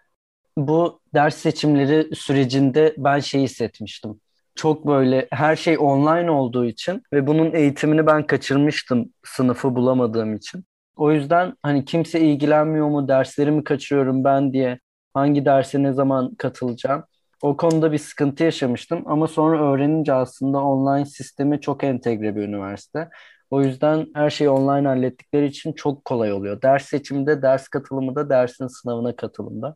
Bu 0.58 1.00
ders 1.14 1.38
seçimleri 1.38 2.16
sürecinde 2.16 2.96
ben 2.98 3.20
şey 3.20 3.42
hissetmiştim 3.42 4.20
çok 4.56 4.88
böyle 4.88 5.28
her 5.32 5.56
şey 5.56 5.78
online 5.78 6.32
olduğu 6.32 6.66
için 6.66 7.04
ve 7.14 7.28
bunun 7.28 7.54
eğitimini 7.54 8.08
ben 8.08 8.28
kaçırmıştım 8.28 9.14
sınıfı 9.24 9.76
bulamadığım 9.76 10.36
için. 10.36 10.66
O 10.96 11.12
yüzden 11.12 11.54
hani 11.64 11.86
kimse 11.86 12.20
ilgilenmiyor 12.20 12.88
mu, 12.88 13.08
derslerimi 13.08 13.64
kaçırıyorum 13.64 14.24
ben 14.24 14.54
diye 14.54 14.80
hangi 15.16 15.46
derse 15.46 15.84
ne 15.84 15.94
zaman 15.94 16.36
katılacağım. 16.36 17.04
O 17.42 17.58
konuda 17.58 17.92
bir 17.92 17.98
sıkıntı 17.98 18.44
yaşamıştım 18.44 19.04
ama 19.06 19.28
sonra 19.28 19.62
öğrenince 19.72 20.14
aslında 20.14 20.60
online 20.64 21.06
sistemi 21.06 21.62
çok 21.62 21.84
entegre 21.84 22.36
bir 22.36 22.42
üniversite. 22.42 23.10
O 23.50 23.62
yüzden 23.62 24.08
her 24.16 24.30
şeyi 24.30 24.50
online 24.50 24.88
hallettikleri 24.88 25.46
için 25.46 25.74
çok 25.74 26.06
kolay 26.06 26.34
oluyor. 26.34 26.62
Ders 26.62 26.86
seçiminde, 26.86 27.42
ders 27.42 27.68
katılımı 27.68 28.16
da 28.16 28.30
dersin 28.30 28.68
sınavına 28.68 29.16
katılımda. 29.16 29.76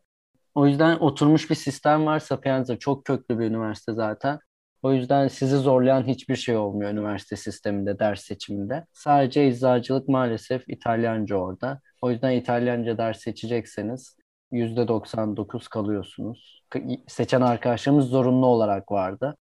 O 0.54 0.66
yüzden 0.66 0.96
oturmuş 0.98 1.50
bir 1.50 1.54
sistem 1.54 2.06
var. 2.06 2.18
Sapienza 2.18 2.78
çok 2.78 3.04
köklü 3.04 3.38
bir 3.38 3.44
üniversite 3.44 3.92
zaten. 3.92 4.38
O 4.82 4.92
yüzden 4.92 5.28
sizi 5.28 5.56
zorlayan 5.56 6.06
hiçbir 6.06 6.36
şey 6.36 6.56
olmuyor 6.56 6.90
üniversite 6.90 7.36
sisteminde, 7.36 7.98
ders 7.98 8.20
seçiminde. 8.22 8.86
Sadece 8.92 9.42
eczacılık 9.42 10.08
maalesef 10.08 10.68
İtalyanca 10.68 11.36
orada. 11.36 11.80
O 12.02 12.10
yüzden 12.10 12.30
İtalyanca 12.30 12.98
ders 12.98 13.20
seçecekseniz 13.20 14.19
%99 14.52 15.68
kalıyorsunuz. 15.68 16.62
Seçen 17.08 17.40
arkadaşlarımız 17.40 18.06
zorunlu 18.06 18.46
olarak 18.46 18.92
vardı. 18.92 19.36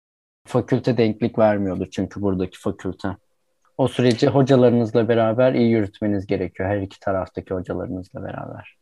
Fakülte 0.46 0.96
denklik 0.96 1.38
vermiyordu 1.38 1.88
çünkü 1.90 2.22
buradaki 2.22 2.58
fakülte. 2.58 3.08
O 3.78 3.88
süreci 3.88 4.26
hocalarınızla 4.26 5.08
beraber 5.08 5.54
iyi 5.54 5.70
yürütmeniz 5.70 6.26
gerekiyor. 6.26 6.68
Her 6.68 6.80
iki 6.80 7.00
taraftaki 7.00 7.54
hocalarınızla 7.54 8.22
beraber. 8.24 8.76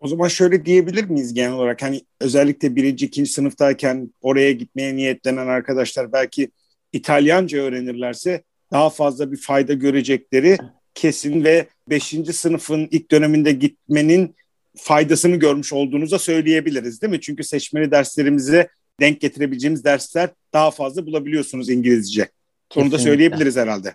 O 0.00 0.08
zaman 0.08 0.28
şöyle 0.28 0.64
diyebilir 0.64 1.04
miyiz 1.04 1.34
genel 1.34 1.52
olarak 1.52 1.82
hani 1.82 2.00
özellikle 2.20 2.76
birinci, 2.76 3.06
ikinci 3.06 3.30
sınıftayken 3.30 4.14
oraya 4.22 4.52
gitmeye 4.52 4.96
niyetlenen 4.96 5.46
arkadaşlar 5.46 6.12
belki 6.12 6.50
İtalyanca 6.92 7.58
öğrenirlerse 7.58 8.42
daha 8.72 8.90
fazla 8.90 9.32
bir 9.32 9.36
fayda 9.36 9.72
görecekleri 9.72 10.58
kesin 10.94 11.44
ve 11.44 11.66
beşinci 11.90 12.32
sınıfın 12.32 12.88
ilk 12.90 13.10
döneminde 13.10 13.52
gitmenin 13.52 14.34
faydasını 14.76 15.36
görmüş 15.36 15.72
olduğunuza 15.72 16.18
söyleyebiliriz 16.18 17.02
değil 17.02 17.10
mi? 17.10 17.20
Çünkü 17.20 17.44
seçmeli 17.44 17.90
derslerimize 17.90 18.68
denk 19.00 19.20
getirebileceğimiz 19.20 19.84
dersler 19.84 20.30
daha 20.52 20.70
fazla 20.70 21.06
bulabiliyorsunuz 21.06 21.70
İngilizce. 21.70 22.28
Onu 22.76 22.92
da 22.92 22.98
söyleyebiliriz 22.98 23.56
herhalde. 23.56 23.94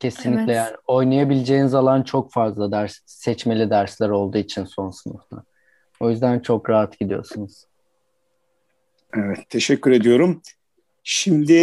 Kesinlikle 0.00 0.42
evet. 0.42 0.56
yani 0.56 0.76
oynayabileceğiniz 0.86 1.74
alan 1.74 2.02
çok 2.02 2.32
fazla 2.32 2.72
ders 2.72 2.98
seçmeli 3.06 3.70
dersler 3.70 4.08
olduğu 4.08 4.38
için 4.38 4.64
son 4.64 4.90
sınıfta. 4.90 5.42
O 6.00 6.10
yüzden 6.10 6.40
çok 6.40 6.70
rahat 6.70 6.98
gidiyorsunuz. 6.98 7.64
Evet, 9.14 9.38
teşekkür 9.48 9.90
ediyorum. 9.90 10.42
Şimdi 11.04 11.54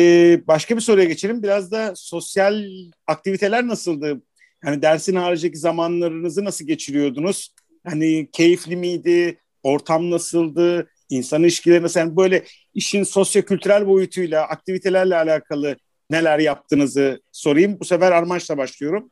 başka 0.47 0.75
bir 0.75 0.81
soruya 0.81 1.05
geçelim. 1.05 1.43
Biraz 1.43 1.71
da 1.71 1.93
sosyal 1.95 2.63
aktiviteler 3.07 3.67
nasıldı? 3.67 4.21
Yani 4.65 4.81
dersin 4.81 5.15
haricindeki 5.15 5.57
zamanlarınızı 5.57 6.45
nasıl 6.45 6.65
geçiriyordunuz? 6.65 7.53
Hani 7.85 8.29
keyifli 8.31 8.75
miydi? 8.75 9.39
Ortam 9.63 10.11
nasıldı? 10.11 10.87
İnsan 11.09 11.43
ilişkileri 11.43 11.83
nasıl? 11.83 11.99
Yani 11.99 12.17
böyle 12.17 12.43
işin 12.73 13.03
sosyo-kültürel 13.03 13.87
boyutuyla, 13.87 14.43
aktivitelerle 14.43 15.15
alakalı 15.15 15.75
neler 16.09 16.39
yaptığınızı 16.39 17.21
sorayım. 17.31 17.77
Bu 17.79 17.85
sefer 17.85 18.11
Armanç'la 18.11 18.57
başlıyorum. 18.57 19.11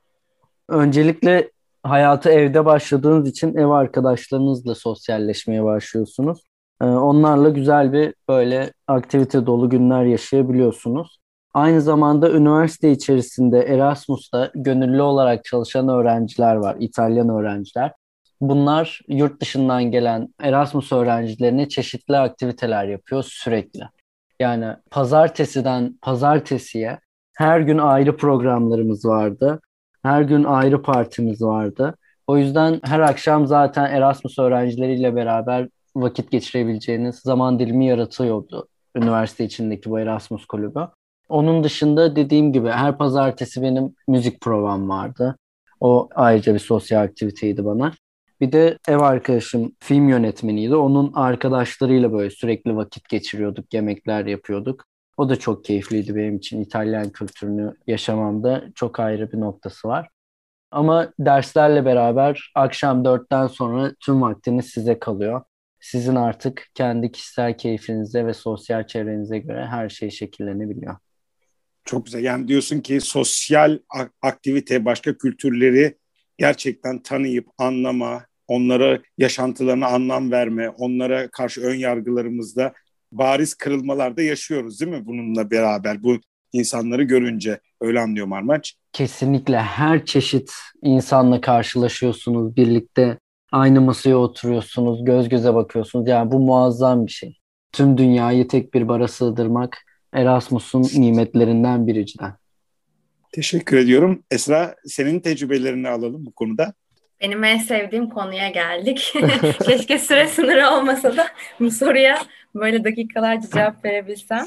Öncelikle 0.69 1.51
hayatı 1.83 2.29
evde 2.29 2.65
başladığınız 2.65 3.29
için 3.29 3.57
ev 3.57 3.67
arkadaşlarınızla 3.67 4.75
sosyalleşmeye 4.75 5.63
başlıyorsunuz. 5.63 6.39
Ee, 6.81 6.85
onlarla 6.85 7.49
güzel 7.49 7.93
bir 7.93 8.13
böyle 8.29 8.73
aktivite 8.87 9.45
dolu 9.45 9.69
günler 9.69 10.05
yaşayabiliyorsunuz. 10.05 11.17
Aynı 11.53 11.81
zamanda 11.81 12.31
üniversite 12.31 12.91
içerisinde 12.91 13.59
Erasmus'ta 13.59 14.51
gönüllü 14.55 15.01
olarak 15.01 15.45
çalışan 15.45 15.89
öğrenciler 15.89 16.55
var, 16.55 16.75
İtalyan 16.79 17.29
öğrenciler. 17.29 17.91
Bunlar 18.41 19.01
yurt 19.07 19.41
dışından 19.41 19.83
gelen 19.83 20.27
Erasmus 20.41 20.91
öğrencilerine 20.91 21.69
çeşitli 21.69 22.17
aktiviteler 22.17 22.85
yapıyor 22.85 23.23
sürekli. 23.23 23.83
Yani 24.39 24.75
pazartesiden 24.91 25.99
pazartesiye 26.01 26.99
her 27.37 27.59
gün 27.59 27.77
ayrı 27.77 28.17
programlarımız 28.17 29.05
vardı. 29.05 29.59
Her 30.03 30.21
gün 30.21 30.43
ayrı 30.43 30.81
partimiz 30.81 31.41
vardı. 31.41 31.95
O 32.27 32.37
yüzden 32.37 32.79
her 32.83 32.99
akşam 32.99 33.47
zaten 33.47 33.91
Erasmus 33.91 34.39
öğrencileriyle 34.39 35.15
beraber 35.15 35.67
vakit 35.95 36.31
geçirebileceğiniz 36.31 37.15
zaman 37.15 37.59
dilimi 37.59 37.85
yaratıyordu 37.85 38.67
üniversite 38.95 39.45
içindeki 39.45 39.89
bu 39.89 39.99
Erasmus 39.99 40.45
kulübü. 40.45 40.87
Onun 41.29 41.63
dışında 41.63 42.15
dediğim 42.15 42.53
gibi 42.53 42.69
her 42.69 42.97
pazartesi 42.97 43.61
benim 43.61 43.95
müzik 44.07 44.41
provam 44.41 44.89
vardı. 44.89 45.37
O 45.79 46.09
ayrıca 46.15 46.53
bir 46.53 46.59
sosyal 46.59 47.03
aktiviteydi 47.03 47.65
bana. 47.65 47.91
Bir 48.41 48.51
de 48.51 48.77
ev 48.87 48.97
arkadaşım 48.97 49.75
film 49.79 50.09
yönetmeniydi. 50.09 50.75
Onun 50.75 51.13
arkadaşlarıyla 51.13 52.13
böyle 52.13 52.29
sürekli 52.29 52.75
vakit 52.75 53.09
geçiriyorduk, 53.09 53.73
yemekler 53.73 54.25
yapıyorduk. 54.25 54.85
O 55.17 55.29
da 55.29 55.35
çok 55.35 55.65
keyifliydi 55.65 56.15
benim 56.15 56.37
için. 56.37 56.61
İtalyan 56.61 57.09
kültürünü 57.09 57.73
yaşamamda 57.87 58.63
çok 58.75 58.99
ayrı 58.99 59.31
bir 59.31 59.39
noktası 59.39 59.87
var. 59.87 60.09
Ama 60.71 61.13
derslerle 61.19 61.85
beraber 61.85 62.51
akşam 62.55 63.05
dörtten 63.05 63.47
sonra 63.47 63.93
tüm 63.99 64.21
vaktiniz 64.21 64.65
size 64.65 64.99
kalıyor. 64.99 65.41
Sizin 65.79 66.15
artık 66.15 66.67
kendi 66.73 67.11
kişisel 67.11 67.57
keyfinize 67.57 68.25
ve 68.25 68.33
sosyal 68.33 68.87
çevrenize 68.87 69.39
göre 69.39 69.65
her 69.65 69.89
şey 69.89 70.09
şekillenebiliyor. 70.09 70.95
Çok 71.85 72.05
güzel. 72.05 72.23
Yani 72.23 72.47
diyorsun 72.47 72.79
ki 72.79 73.01
sosyal 73.01 73.79
aktivite, 74.21 74.85
başka 74.85 75.17
kültürleri 75.17 75.97
gerçekten 76.37 77.03
tanıyıp 77.03 77.47
anlama, 77.57 78.25
onlara 78.51 78.99
yaşantılarına 79.17 79.87
anlam 79.87 80.31
verme, 80.31 80.69
onlara 80.69 81.31
karşı 81.31 81.61
ön 81.61 81.75
yargılarımızda 81.75 82.73
bariz 83.11 83.53
kırılmalarda 83.53 84.21
yaşıyoruz 84.21 84.81
değil 84.81 84.91
mi 84.91 85.05
bununla 85.05 85.51
beraber 85.51 86.03
bu 86.03 86.17
insanları 86.53 87.03
görünce 87.03 87.59
öyle 87.81 87.99
anlıyorum 87.99 88.33
Armaç. 88.33 88.75
Kesinlikle 88.93 89.57
her 89.57 90.05
çeşit 90.05 90.51
insanla 90.81 91.41
karşılaşıyorsunuz 91.41 92.55
birlikte 92.55 93.17
aynı 93.51 93.81
masaya 93.81 94.15
oturuyorsunuz 94.15 95.05
göz 95.05 95.29
göze 95.29 95.53
bakıyorsunuz 95.53 96.07
yani 96.07 96.31
bu 96.31 96.39
muazzam 96.39 97.05
bir 97.05 97.11
şey. 97.11 97.37
Tüm 97.71 97.97
dünyayı 97.97 98.47
tek 98.47 98.73
bir 98.73 98.87
bara 98.87 99.07
sığdırmak 99.07 99.77
Erasmus'un 100.13 100.83
nimetlerinden 101.01 101.87
biri 101.87 102.05
cidden. 102.05 102.33
Teşekkür 103.31 103.77
ediyorum. 103.77 104.23
Esra 104.31 104.75
senin 104.85 105.19
tecrübelerini 105.19 105.89
alalım 105.89 106.25
bu 106.25 106.31
konuda. 106.31 106.73
Benim 107.21 107.43
en 107.43 107.57
sevdiğim 107.57 108.09
konuya 108.09 108.49
geldik. 108.49 109.13
Keşke 109.65 109.99
süre 109.99 110.27
sınırı 110.27 110.69
olmasa 110.69 111.17
da 111.17 111.27
bu 111.59 111.71
soruya 111.71 112.21
böyle 112.55 112.83
dakikalarca 112.83 113.49
cevap 113.49 113.85
verebilsem. 113.85 114.45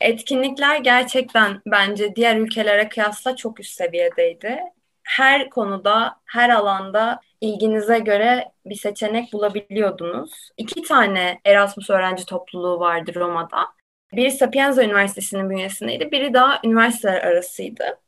Etkinlikler 0.00 0.76
gerçekten 0.76 1.60
bence 1.66 2.16
diğer 2.16 2.36
ülkelere 2.36 2.88
kıyasla 2.88 3.36
çok 3.36 3.60
üst 3.60 3.72
seviyedeydi. 3.72 4.58
Her 5.02 5.50
konuda, 5.50 6.16
her 6.24 6.50
alanda 6.50 7.20
ilginize 7.40 7.98
göre 7.98 8.52
bir 8.66 8.74
seçenek 8.74 9.32
bulabiliyordunuz. 9.32 10.50
İki 10.56 10.82
tane 10.82 11.40
Erasmus 11.44 11.90
öğrenci 11.90 12.26
topluluğu 12.26 12.80
vardı 12.80 13.12
Roma'da. 13.14 13.68
Biri 14.12 14.30
Sapienza 14.30 14.84
Üniversitesi'nin 14.84 15.50
bünyesindeydi, 15.50 16.10
biri 16.10 16.34
daha 16.34 16.60
üniversiteler 16.64 17.22
arasıydı. 17.22 17.98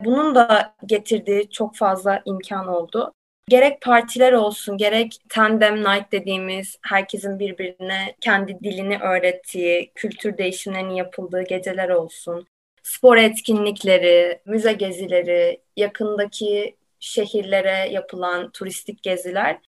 Bunun 0.00 0.34
da 0.34 0.74
getirdiği 0.86 1.50
çok 1.50 1.76
fazla 1.76 2.22
imkan 2.24 2.68
oldu 2.68 3.12
gerek 3.50 3.80
partiler 3.80 4.32
olsun, 4.32 4.76
gerek 4.76 5.16
tandem 5.28 5.76
night 5.76 6.12
dediğimiz 6.12 6.76
herkesin 6.82 7.38
birbirine 7.38 8.14
kendi 8.20 8.60
dilini 8.60 8.98
öğrettiği, 8.98 9.92
kültür 9.94 10.38
değişimlerinin 10.38 10.94
yapıldığı 10.94 11.42
geceler 11.42 11.88
olsun, 11.88 12.46
spor 12.82 13.16
etkinlikleri, 13.16 14.40
müze 14.46 14.72
gezileri, 14.72 15.60
yakındaki 15.76 16.76
şehirlere 17.00 17.88
yapılan 17.92 18.50
turistik 18.50 19.02
geziler 19.02 19.58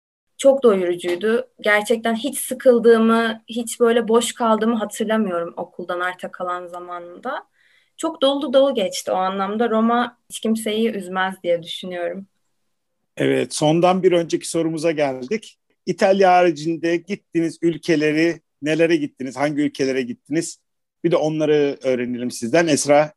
çok 0.43 0.62
doyurucuydu. 0.62 1.49
Gerçekten 1.61 2.15
hiç 2.15 2.39
sıkıldığımı, 2.39 3.43
hiç 3.49 3.81
böyle 3.81 4.09
boş 4.09 4.33
kaldığımı 4.35 4.77
hatırlamıyorum 4.77 5.55
okuldan 5.57 6.01
arta 6.01 6.31
kalan 6.33 6.67
zamanında. 6.67 7.47
Çok 7.97 8.23
dolu 8.23 8.53
dolu 8.53 8.75
geçti 8.75 9.12
o 9.12 9.15
anlamda. 9.15 9.71
Roma 9.71 10.19
hiç 10.31 10.41
kimseyi 10.41 10.93
üzmez 10.93 11.43
diye 11.43 11.62
düşünüyorum. 11.62 12.27
Evet, 13.16 13.54
sondan 13.54 14.02
bir 14.02 14.12
önceki 14.12 14.49
sorumuza 14.49 14.90
geldik. 14.90 15.59
İtalya 15.87 16.33
haricinde 16.33 16.96
gittiğiniz 16.96 17.59
ülkeleri, 17.62 18.40
nelere 18.62 18.96
gittiniz, 18.96 19.37
hangi 19.37 19.62
ülkelere 19.62 20.03
gittiniz? 20.03 20.59
Bir 21.05 21.11
de 21.11 21.16
onları 21.16 21.79
öğrenelim 21.83 22.31
sizden. 22.31 22.66
Esra? 22.66 23.12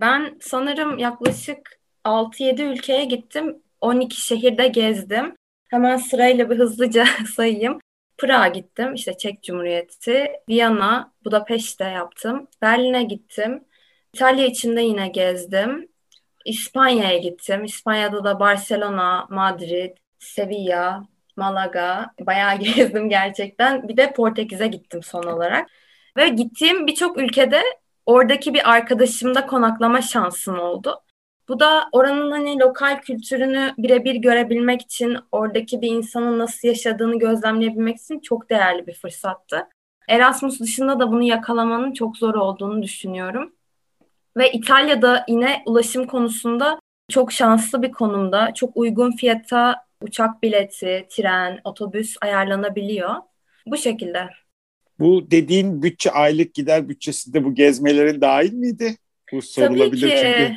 Ben 0.00 0.38
sanırım 0.40 0.98
yaklaşık 0.98 1.80
6-7 2.04 2.62
ülkeye 2.62 3.04
gittim. 3.04 3.62
12 3.80 4.20
şehirde 4.20 4.68
gezdim. 4.68 5.36
Hemen 5.70 5.96
sırayla 5.96 6.50
bir 6.50 6.58
hızlıca 6.58 7.06
sayayım. 7.36 7.78
Prag'a 8.18 8.48
gittim, 8.48 8.94
işte 8.94 9.16
Çek 9.18 9.42
Cumhuriyeti, 9.42 10.32
Viyana, 10.48 11.12
Budapeşte 11.24 11.84
yaptım. 11.84 12.48
Berlin'e 12.62 13.02
gittim. 13.02 13.64
İtalya 14.14 14.46
içinde 14.46 14.82
yine 14.82 15.08
gezdim. 15.08 15.88
İspanya'ya 16.44 17.18
gittim. 17.18 17.64
İspanya'da 17.64 18.24
da 18.24 18.40
Barcelona, 18.40 19.26
Madrid, 19.30 19.96
Sevilla, 20.18 21.02
Malaga 21.36 22.10
bayağı 22.20 22.58
gezdim 22.58 23.08
gerçekten. 23.08 23.88
Bir 23.88 23.96
de 23.96 24.12
Portekiz'e 24.12 24.66
gittim 24.66 25.02
son 25.02 25.22
olarak. 25.22 25.70
Ve 26.16 26.28
gittiğim 26.28 26.86
birçok 26.86 27.18
ülkede 27.18 27.62
oradaki 28.06 28.54
bir 28.54 28.70
arkadaşımda 28.70 29.46
konaklama 29.46 30.02
şansım 30.02 30.58
oldu. 30.58 31.00
Bu 31.48 31.60
da 31.60 31.88
oranın 31.92 32.30
hani 32.30 32.58
lokal 32.58 33.00
kültürünü 33.00 33.74
birebir 33.78 34.14
görebilmek 34.14 34.82
için, 34.82 35.16
oradaki 35.32 35.80
bir 35.80 35.90
insanın 35.90 36.38
nasıl 36.38 36.68
yaşadığını 36.68 37.18
gözlemleyebilmek 37.18 37.96
için 37.96 38.20
çok 38.20 38.50
değerli 38.50 38.86
bir 38.86 38.94
fırsattı. 38.94 39.68
Erasmus 40.08 40.60
dışında 40.60 41.00
da 41.00 41.12
bunu 41.12 41.22
yakalamanın 41.22 41.92
çok 41.92 42.16
zor 42.16 42.34
olduğunu 42.34 42.82
düşünüyorum. 42.82 43.52
Ve 44.36 44.52
İtalya'da 44.52 45.24
yine 45.28 45.62
ulaşım 45.66 46.06
konusunda 46.06 46.78
çok 47.10 47.32
şanslı 47.32 47.82
bir 47.82 47.92
konumda. 47.92 48.54
Çok 48.54 48.76
uygun 48.76 49.12
fiyata 49.12 49.84
uçak 50.00 50.42
bileti, 50.42 51.06
tren, 51.10 51.60
otobüs 51.64 52.16
ayarlanabiliyor. 52.20 53.14
Bu 53.66 53.76
şekilde. 53.76 54.30
Bu 54.98 55.30
dediğin 55.30 55.82
bütçe 55.82 56.10
aylık 56.10 56.54
gider 56.54 56.88
bütçesinde 56.88 57.44
bu 57.44 57.54
gezmelerin 57.54 58.20
dahil 58.20 58.52
miydi? 58.52 58.96
Bu 59.32 59.42
sorulabilir 59.42 60.10
tabii 60.10 60.10
ki, 60.10 60.22
çünkü. 60.22 60.56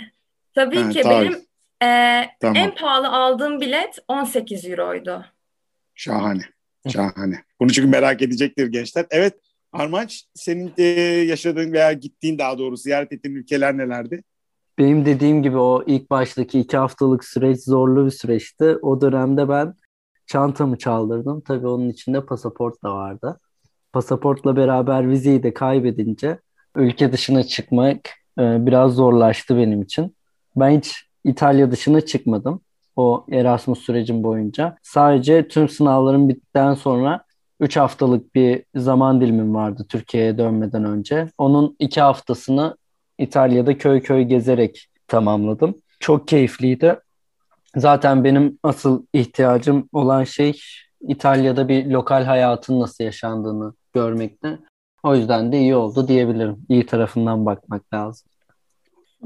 Tabii 0.53 0.77
ha, 0.77 0.89
ki 0.89 1.01
tabii. 1.01 1.25
benim 1.25 1.47
e, 1.83 2.25
tamam. 2.39 2.55
en 2.55 2.75
pahalı 2.75 3.07
aldığım 3.09 3.61
bilet 3.61 3.99
18 4.07 4.65
euroydu. 4.65 5.25
Şahane. 5.95 6.41
Şahane. 6.93 7.43
Bunu 7.59 7.71
çünkü 7.71 7.87
merak 7.87 8.21
edecektir 8.21 8.67
gençler. 8.67 9.05
Evet 9.09 9.33
Armanç 9.77 10.25
senin 10.33 10.73
de 10.77 10.83
yaşadığın 11.27 11.73
veya 11.73 11.93
gittiğin 11.93 12.37
daha 12.37 12.57
doğrusu 12.57 12.83
ziyaret 12.83 13.11
ettiğin 13.11 13.35
ülkeler 13.35 13.77
nelerdi? 13.77 14.23
Benim 14.77 15.05
dediğim 15.05 15.43
gibi 15.43 15.57
o 15.57 15.83
ilk 15.87 16.09
baştaki 16.09 16.59
iki 16.59 16.77
haftalık 16.77 17.25
süreç 17.25 17.63
zorlu 17.63 18.05
bir 18.05 18.11
süreçti. 18.11 18.77
O 18.81 19.01
dönemde 19.01 19.49
ben 19.49 19.73
çantamı 20.27 20.77
çaldırdım. 20.77 21.41
Tabii 21.41 21.67
onun 21.67 21.89
içinde 21.89 22.25
pasaport 22.25 22.83
da 22.83 22.95
vardı. 22.95 23.39
Pasaportla 23.93 24.55
beraber 24.55 25.09
vizeyi 25.09 25.43
de 25.43 25.53
kaybedince 25.53 26.39
ülke 26.75 27.11
dışına 27.11 27.43
çıkmak 27.43 27.99
e, 28.39 28.65
biraz 28.65 28.93
zorlaştı 28.93 29.57
benim 29.57 29.81
için. 29.81 30.15
Ben 30.55 30.77
hiç 30.77 31.07
İtalya 31.25 31.71
dışına 31.71 32.01
çıkmadım 32.01 32.61
o 32.95 33.25
Erasmus 33.31 33.79
sürecim 33.79 34.23
boyunca. 34.23 34.77
Sadece 34.83 35.47
tüm 35.47 35.69
sınavlarım 35.69 36.29
bittikten 36.29 36.73
sonra 36.73 37.26
3 37.59 37.77
haftalık 37.77 38.35
bir 38.35 38.63
zaman 38.75 39.21
dilimim 39.21 39.55
vardı 39.55 39.85
Türkiye'ye 39.89 40.37
dönmeden 40.37 40.85
önce. 40.85 41.27
Onun 41.37 41.75
2 41.79 42.01
haftasını 42.01 42.77
İtalya'da 43.17 43.77
köy 43.77 44.01
köy 44.01 44.23
gezerek 44.23 44.87
tamamladım. 45.07 45.75
Çok 45.99 46.27
keyifliydi. 46.27 46.99
Zaten 47.75 48.23
benim 48.23 48.59
asıl 48.63 49.05
ihtiyacım 49.13 49.89
olan 49.93 50.23
şey 50.23 50.61
İtalya'da 51.01 51.67
bir 51.67 51.85
lokal 51.85 52.23
hayatın 52.23 52.79
nasıl 52.79 53.03
yaşandığını 53.03 53.73
görmekti. 53.93 54.59
O 55.03 55.15
yüzden 55.15 55.51
de 55.51 55.59
iyi 55.59 55.75
oldu 55.75 56.07
diyebilirim. 56.07 56.65
İyi 56.69 56.85
tarafından 56.85 57.45
bakmak 57.45 57.93
lazım. 57.93 58.29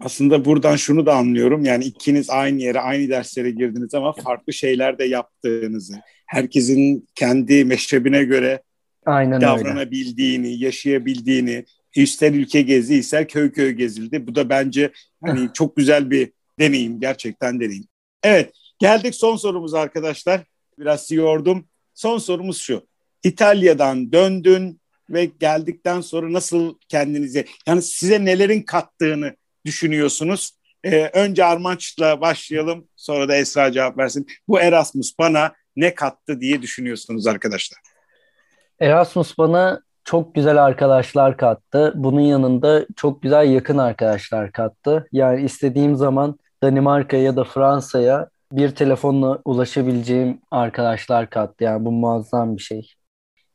Aslında 0.02 0.46
buradan 0.46 0.76
şunu 0.76 1.06
da 1.06 1.16
anlıyorum. 1.16 1.66
Yani 1.66 1.84
ikiniz 1.84 2.30
aynı 2.30 2.62
yere, 2.62 2.80
aynı 2.80 3.10
derslere 3.10 3.52
girdiniz 3.52 3.94
ama 3.94 4.14
farklı 4.14 4.54
şeyler 4.54 5.00
de 5.00 5.04
yaptığınızı, 5.04 6.02
herkesin 6.26 7.08
kendi 7.16 7.66
meşrebine 7.66 8.24
göre 8.24 8.62
Aynen 9.06 9.42
davranabildiğini, 9.42 10.48
öyle. 10.48 10.66
yaşayabildiğini, 10.66 11.66
ister 11.96 12.34
ülke 12.34 12.62
gezi, 12.62 12.96
ister 12.96 13.28
köy 13.28 13.52
köy 13.52 13.72
gezildi. 13.72 14.28
Bu 14.28 14.36
da 14.36 14.50
bence 14.50 14.92
hani 15.26 15.50
çok 15.54 15.76
güzel 15.76 16.12
bir 16.12 16.32
deneyim, 16.60 17.00
gerçekten 17.00 17.60
deneyim. 17.60 17.88
Evet, 18.24 18.54
geldik 18.80 19.16
son 19.16 19.36
sorumuz 19.36 19.74
arkadaşlar. 19.74 20.42
Biraz 20.80 21.12
yordum. 21.12 21.66
Son 21.94 22.18
sorumuz 22.18 22.58
şu. 22.58 22.88
İtalya'dan 23.24 24.12
döndün 24.12 24.80
ve 25.10 25.32
geldikten 25.40 26.02
sonra 26.02 26.34
nasıl 26.34 26.76
kendinize, 26.88 27.46
yani 27.68 27.82
size 27.82 28.26
nelerin 28.26 28.62
kattığını 28.62 29.36
düşünüyorsunuz? 29.66 30.52
Ee, 30.84 31.10
önce 31.14 31.46
Armanç'la 31.46 32.22
başlayalım, 32.22 32.88
sonra 32.96 33.30
da 33.30 33.36
Esra 33.36 33.72
cevap 33.72 33.98
versin. 33.98 34.28
Bu 34.48 34.60
Erasmus 34.60 35.20
bana 35.20 35.54
ne 35.76 35.96
kattı 35.96 36.42
diye 36.42 36.62
düşünüyorsunuz 36.62 37.28
arkadaşlar? 37.28 37.80
Erasmus 38.80 39.38
bana 39.38 39.82
çok 40.04 40.36
güzel 40.36 40.64
arkadaşlar 40.64 41.38
kattı. 41.38 41.94
Bunun 41.96 42.22
yanında 42.22 42.86
çok 42.96 43.22
güzel 43.22 43.52
yakın 43.52 43.78
arkadaşlar 43.78 44.52
kattı. 44.52 45.08
Yani 45.12 45.42
istediğim 45.42 45.96
zaman 45.96 46.40
Danimarka'ya 46.64 47.24
ya 47.24 47.36
da 47.36 47.44
Fransa'ya 47.44 48.30
bir 48.52 48.76
telefonla 48.76 49.42
ulaşabileceğim 49.46 50.42
arkadaşlar 50.52 51.30
kattı. 51.30 51.64
Yani 51.64 51.86
bu 51.86 51.92
muazzam 51.92 52.58
bir 52.58 52.62
şey. 52.62 52.94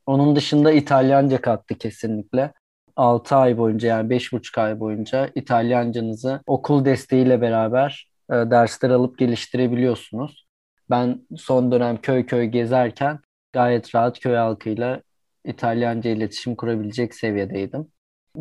Onun 0.07 0.37
dışında 0.37 0.73
İtalyanca 0.73 1.41
kattı 1.41 1.79
kesinlikle. 1.79 2.53
6 2.97 3.37
ay 3.37 3.59
boyunca 3.59 3.89
yani 3.89 4.11
5,5 4.11 4.61
ay 4.61 4.81
boyunca 4.81 5.31
İtalyancanızı 5.35 6.41
okul 6.47 6.85
desteğiyle 6.85 7.41
beraber 7.41 8.11
e, 8.31 8.35
dersler 8.35 8.91
alıp 8.91 9.19
geliştirebiliyorsunuz. 9.19 10.47
Ben 10.91 11.21
son 11.37 11.73
dönem 11.73 11.97
köy 11.97 12.27
köy 12.27 12.45
gezerken 12.45 13.19
gayet 13.53 13.95
rahat 13.95 14.21
köy 14.21 14.35
halkıyla 14.35 15.03
İtalyanca 15.45 16.11
iletişim 16.11 16.55
kurabilecek 16.57 17.15
seviyedeydim. 17.15 17.87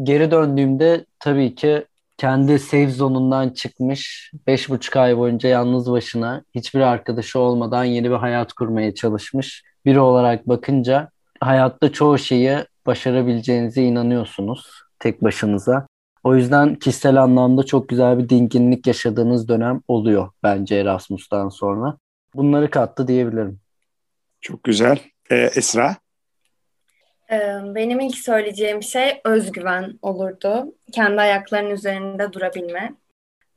Geri 0.03 0.31
döndüğümde 0.31 1.05
tabii 1.19 1.55
ki 1.55 1.85
kendi 2.17 2.59
safe 2.59 2.89
zone'undan 2.89 3.49
çıkmış 3.49 4.31
5,5 4.47 4.99
ay 4.99 5.17
boyunca 5.17 5.49
yalnız 5.49 5.91
başına 5.91 6.43
hiçbir 6.55 6.79
arkadaşı 6.79 7.39
olmadan 7.39 7.83
yeni 7.83 8.09
bir 8.09 8.15
hayat 8.15 8.53
kurmaya 8.53 8.93
çalışmış 8.93 9.63
biri 9.85 9.99
olarak 9.99 10.47
bakınca 10.47 11.09
hayatta 11.39 11.91
çoğu 11.91 12.17
şeyi 12.17 12.57
başarabileceğinize 12.85 13.81
inanıyorsunuz 13.81 14.83
tek 14.99 15.23
başınıza. 15.23 15.87
O 16.23 16.35
yüzden 16.35 16.75
kişisel 16.75 17.23
anlamda 17.23 17.63
çok 17.63 17.89
güzel 17.89 18.17
bir 18.17 18.29
dinginlik 18.29 18.87
yaşadığınız 18.87 19.47
dönem 19.47 19.81
oluyor 19.87 20.29
bence 20.43 20.75
Erasmus'tan 20.75 21.49
sonra. 21.49 21.97
Bunları 22.35 22.69
kattı 22.69 23.07
diyebilirim. 23.07 23.59
Çok 24.41 24.63
güzel. 24.63 24.99
Ee, 25.31 25.35
Esra? 25.35 25.95
Ee, 27.31 27.59
benim 27.63 27.99
ilk 27.99 28.17
söyleyeceğim 28.17 28.83
şey 28.83 29.21
özgüven 29.25 29.99
olurdu. 30.01 30.75
Kendi 30.91 31.21
ayaklarının 31.21 31.69
üzerinde 31.69 32.33
durabilme. 32.33 32.95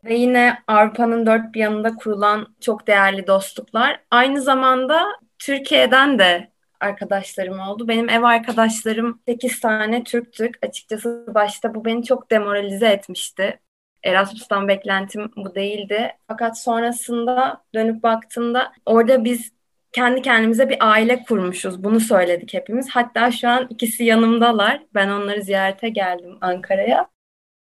Ve 0.04 0.14
yine 0.14 0.58
Avrupa'nın 0.66 1.26
dört 1.26 1.54
bir 1.54 1.60
yanında 1.60 1.94
kurulan 1.94 2.54
çok 2.60 2.86
değerli 2.86 3.26
dostluklar. 3.26 4.00
Aynı 4.10 4.42
zamanda 4.42 5.06
Türkiye'den 5.38 6.18
de 6.18 6.47
arkadaşlarım 6.80 7.60
oldu. 7.60 7.88
Benim 7.88 8.08
ev 8.08 8.22
arkadaşlarım 8.22 9.20
8 9.28 9.60
tane 9.60 10.04
Türktük. 10.04 10.66
Açıkçası 10.66 11.24
başta 11.34 11.74
bu 11.74 11.84
beni 11.84 12.04
çok 12.04 12.30
demoralize 12.30 12.88
etmişti. 12.88 13.60
Erasmus'tan 14.02 14.68
beklentim 14.68 15.30
bu 15.36 15.54
değildi. 15.54 16.16
Fakat 16.28 16.58
sonrasında 16.58 17.64
dönüp 17.74 18.02
baktığımda 18.02 18.72
orada 18.86 19.24
biz 19.24 19.52
kendi 19.92 20.22
kendimize 20.22 20.68
bir 20.68 20.76
aile 20.80 21.22
kurmuşuz. 21.22 21.84
Bunu 21.84 22.00
söyledik 22.00 22.54
hepimiz. 22.54 22.88
Hatta 22.90 23.30
şu 23.30 23.48
an 23.48 23.66
ikisi 23.70 24.04
yanımdalar. 24.04 24.82
Ben 24.94 25.08
onları 25.08 25.42
ziyarete 25.42 25.88
geldim 25.88 26.38
Ankara'ya. 26.40 27.08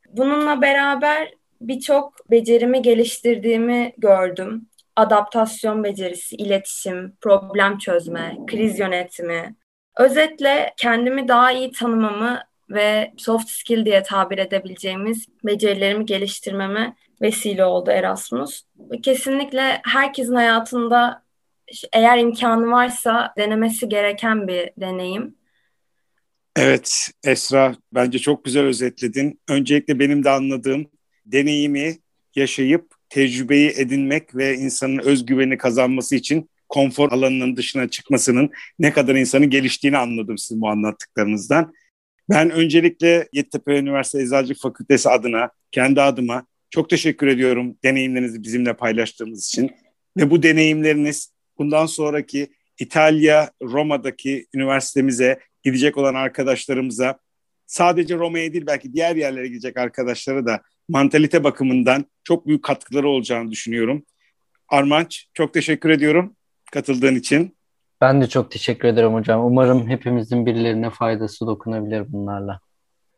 Bununla 0.09 0.63
beraber 0.63 1.35
birçok 1.61 2.31
becerimi 2.31 2.83
geliştirdiğimi 2.83 3.93
gördüm. 3.99 4.69
Adaptasyon 4.97 5.85
becerisi, 5.85 6.37
iletişim, 6.37 7.17
problem 7.21 7.79
çözme, 7.79 8.37
kriz 8.47 8.79
yönetimi. 8.79 9.57
Özetle 9.99 10.75
kendimi 10.77 11.29
daha 11.29 11.53
iyi 11.53 11.73
tanımamı 11.73 12.41
ve 12.71 13.13
soft 13.17 13.49
skill 13.49 13.85
diye 13.85 14.03
tabir 14.03 14.39
edebileceğimiz 14.39 15.27
becerilerimi 15.45 16.07
geliştirmeme 16.07 16.97
vesile 17.23 17.65
oldu 17.65 17.91
Erasmus. 17.91 18.63
Kesinlikle 19.03 19.81
herkesin 19.85 20.35
hayatında 20.35 21.25
eğer 21.93 22.19
imkanı 22.19 22.71
varsa 22.71 23.35
denemesi 23.39 23.89
gereken 23.89 24.49
bir 24.49 24.71
deneyim. 24.77 25.35
Evet 26.57 27.11
Esra 27.25 27.75
bence 27.93 28.19
çok 28.19 28.45
güzel 28.45 28.65
özetledin. 28.65 29.41
Öncelikle 29.49 29.99
benim 29.99 30.25
de 30.25 30.31
anladığım 30.31 30.87
deneyimi 31.27 31.99
yaşayıp 32.35 32.95
tecrübeyi 33.15 33.73
edinmek 33.77 34.37
ve 34.37 34.55
insanın 34.55 34.99
özgüveni 34.99 35.59
kazanması 35.59 36.17
için 36.17 36.51
konfor 36.69 37.13
alanının 37.13 37.57
dışına 37.57 37.89
çıkmasının 37.89 38.51
ne 38.79 38.93
kadar 38.93 39.15
insanın 39.15 39.51
geliştiğini 39.51 39.99
anladım 39.99 40.39
sizin 40.39 40.61
bu 40.61 40.69
anlattıklarınızdan. 40.69 41.75
Ben 42.31 42.51
öncelikle 42.51 43.29
Yeditepe 43.33 43.79
Üniversitesi 43.79 44.25
Eczacılık 44.25 44.61
Fakültesi 44.61 45.09
adına, 45.09 45.51
kendi 45.73 46.01
adıma 46.01 46.47
çok 46.71 46.91
teşekkür 46.91 47.27
ediyorum 47.27 47.77
deneyimlerinizi 47.85 48.43
bizimle 48.43 48.73
paylaştığınız 48.73 49.47
için. 49.47 49.71
Ve 50.17 50.31
bu 50.31 50.43
deneyimleriniz 50.43 51.33
bundan 51.59 51.87
sonraki 51.87 52.49
İtalya, 52.79 53.51
Roma'daki 53.63 54.47
üniversitemize 54.55 55.39
gidecek 55.63 55.97
olan 55.99 56.15
arkadaşlarımıza 56.15 57.19
sadece 57.67 58.15
Roma'ya 58.15 58.53
değil 58.53 58.67
belki 58.67 58.93
diğer 58.93 59.17
yerlere 59.17 59.49
gidecek 59.49 59.77
arkadaşlara 59.77 60.47
da 60.47 60.63
mantalite 60.89 61.45
bakımından 61.45 62.05
çok 62.25 62.47
büyük 62.47 62.63
katkıları 62.63 63.09
olacağını 63.09 63.51
düşünüyorum. 63.51 64.05
Armanç 64.69 65.27
çok 65.35 65.55
teşekkür 65.55 65.91
ediyorum 65.91 66.37
katıldığın 66.73 67.15
için. 67.15 67.57
Ben 68.01 68.23
de 68.23 68.29
çok 68.29 68.51
teşekkür 68.51 68.89
ederim 68.89 69.13
hocam. 69.15 69.45
Umarım 69.45 69.89
hepimizin 69.89 70.47
birilerine 70.47 70.91
faydası 70.91 71.47
dokunabilir 71.47 72.13
bunlarla. 72.13 72.61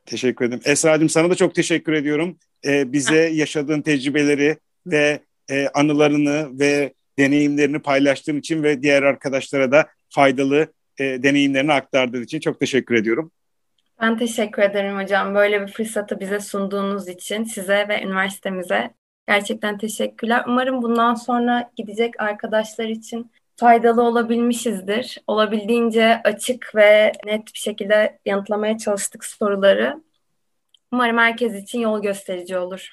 Teşekkür 0.06 0.44
ederim. 0.44 0.62
Esra'cığım 0.64 1.08
sana 1.08 1.30
da 1.30 1.34
çok 1.34 1.54
teşekkür 1.54 1.92
ediyorum. 1.92 2.38
Ee, 2.64 2.92
bize 2.92 3.16
yaşadığın 3.16 3.82
tecrübeleri 3.82 4.56
ve 4.86 5.20
e, 5.50 5.68
anılarını 5.68 6.58
ve 6.58 6.92
deneyimlerini 7.18 7.78
paylaştığın 7.78 8.38
için 8.38 8.62
ve 8.62 8.82
diğer 8.82 9.02
arkadaşlara 9.02 9.72
da 9.72 9.86
faydalı 10.10 10.66
e, 10.98 11.04
deneyimlerini 11.04 11.72
aktardığın 11.72 12.22
için 12.22 12.40
çok 12.40 12.60
teşekkür 12.60 12.94
ediyorum. 12.94 13.30
Ben 14.00 14.18
teşekkür 14.18 14.62
ederim 14.62 14.98
hocam. 14.98 15.34
Böyle 15.34 15.62
bir 15.62 15.72
fırsatı 15.72 16.20
bize 16.20 16.40
sunduğunuz 16.40 17.08
için 17.08 17.44
size 17.44 17.88
ve 17.88 18.02
üniversitemize 18.02 18.90
gerçekten 19.28 19.78
teşekkürler. 19.78 20.44
Umarım 20.48 20.82
bundan 20.82 21.14
sonra 21.14 21.70
gidecek 21.76 22.20
arkadaşlar 22.20 22.84
için 22.84 23.30
faydalı 23.56 24.02
olabilmişizdir. 24.02 25.18
Olabildiğince 25.26 26.20
açık 26.24 26.72
ve 26.74 27.12
net 27.26 27.54
bir 27.54 27.58
şekilde 27.58 28.18
yanıtlamaya 28.26 28.78
çalıştık 28.78 29.24
soruları. 29.24 30.02
Umarım 30.92 31.18
herkes 31.18 31.54
için 31.54 31.80
yol 31.80 32.02
gösterici 32.02 32.58
olur. 32.58 32.88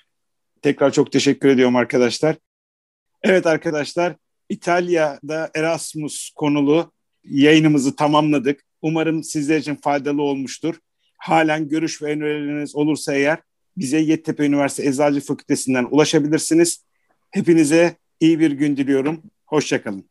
Tekrar 0.62 0.92
çok 0.92 1.12
teşekkür 1.12 1.50
ediyorum 1.50 1.76
arkadaşlar. 1.76 2.36
Evet 3.22 3.46
arkadaşlar, 3.46 4.16
İtalya'da 4.50 5.50
Erasmus 5.56 6.30
konulu 6.36 6.92
yayınımızı 7.24 7.96
tamamladık. 7.96 8.64
Umarım 8.82 9.24
sizler 9.24 9.58
için 9.58 9.76
faydalı 9.76 10.22
olmuştur. 10.22 10.80
Halen 11.24 11.70
görüş 11.70 12.02
ve 12.02 12.06
önerileriniz 12.06 12.76
olursa 12.76 13.14
eğer 13.14 13.38
bize 13.78 13.98
Yeditepe 13.98 14.46
Üniversitesi 14.46 14.90
Eczacı 14.90 15.22
Fakültesinden 15.22 15.88
ulaşabilirsiniz. 15.92 16.86
Hepinize 17.32 17.96
iyi 18.20 18.40
bir 18.40 18.52
gün 18.52 18.78
diliyorum. 18.78 19.24
Hoşçakalın. 19.46 20.10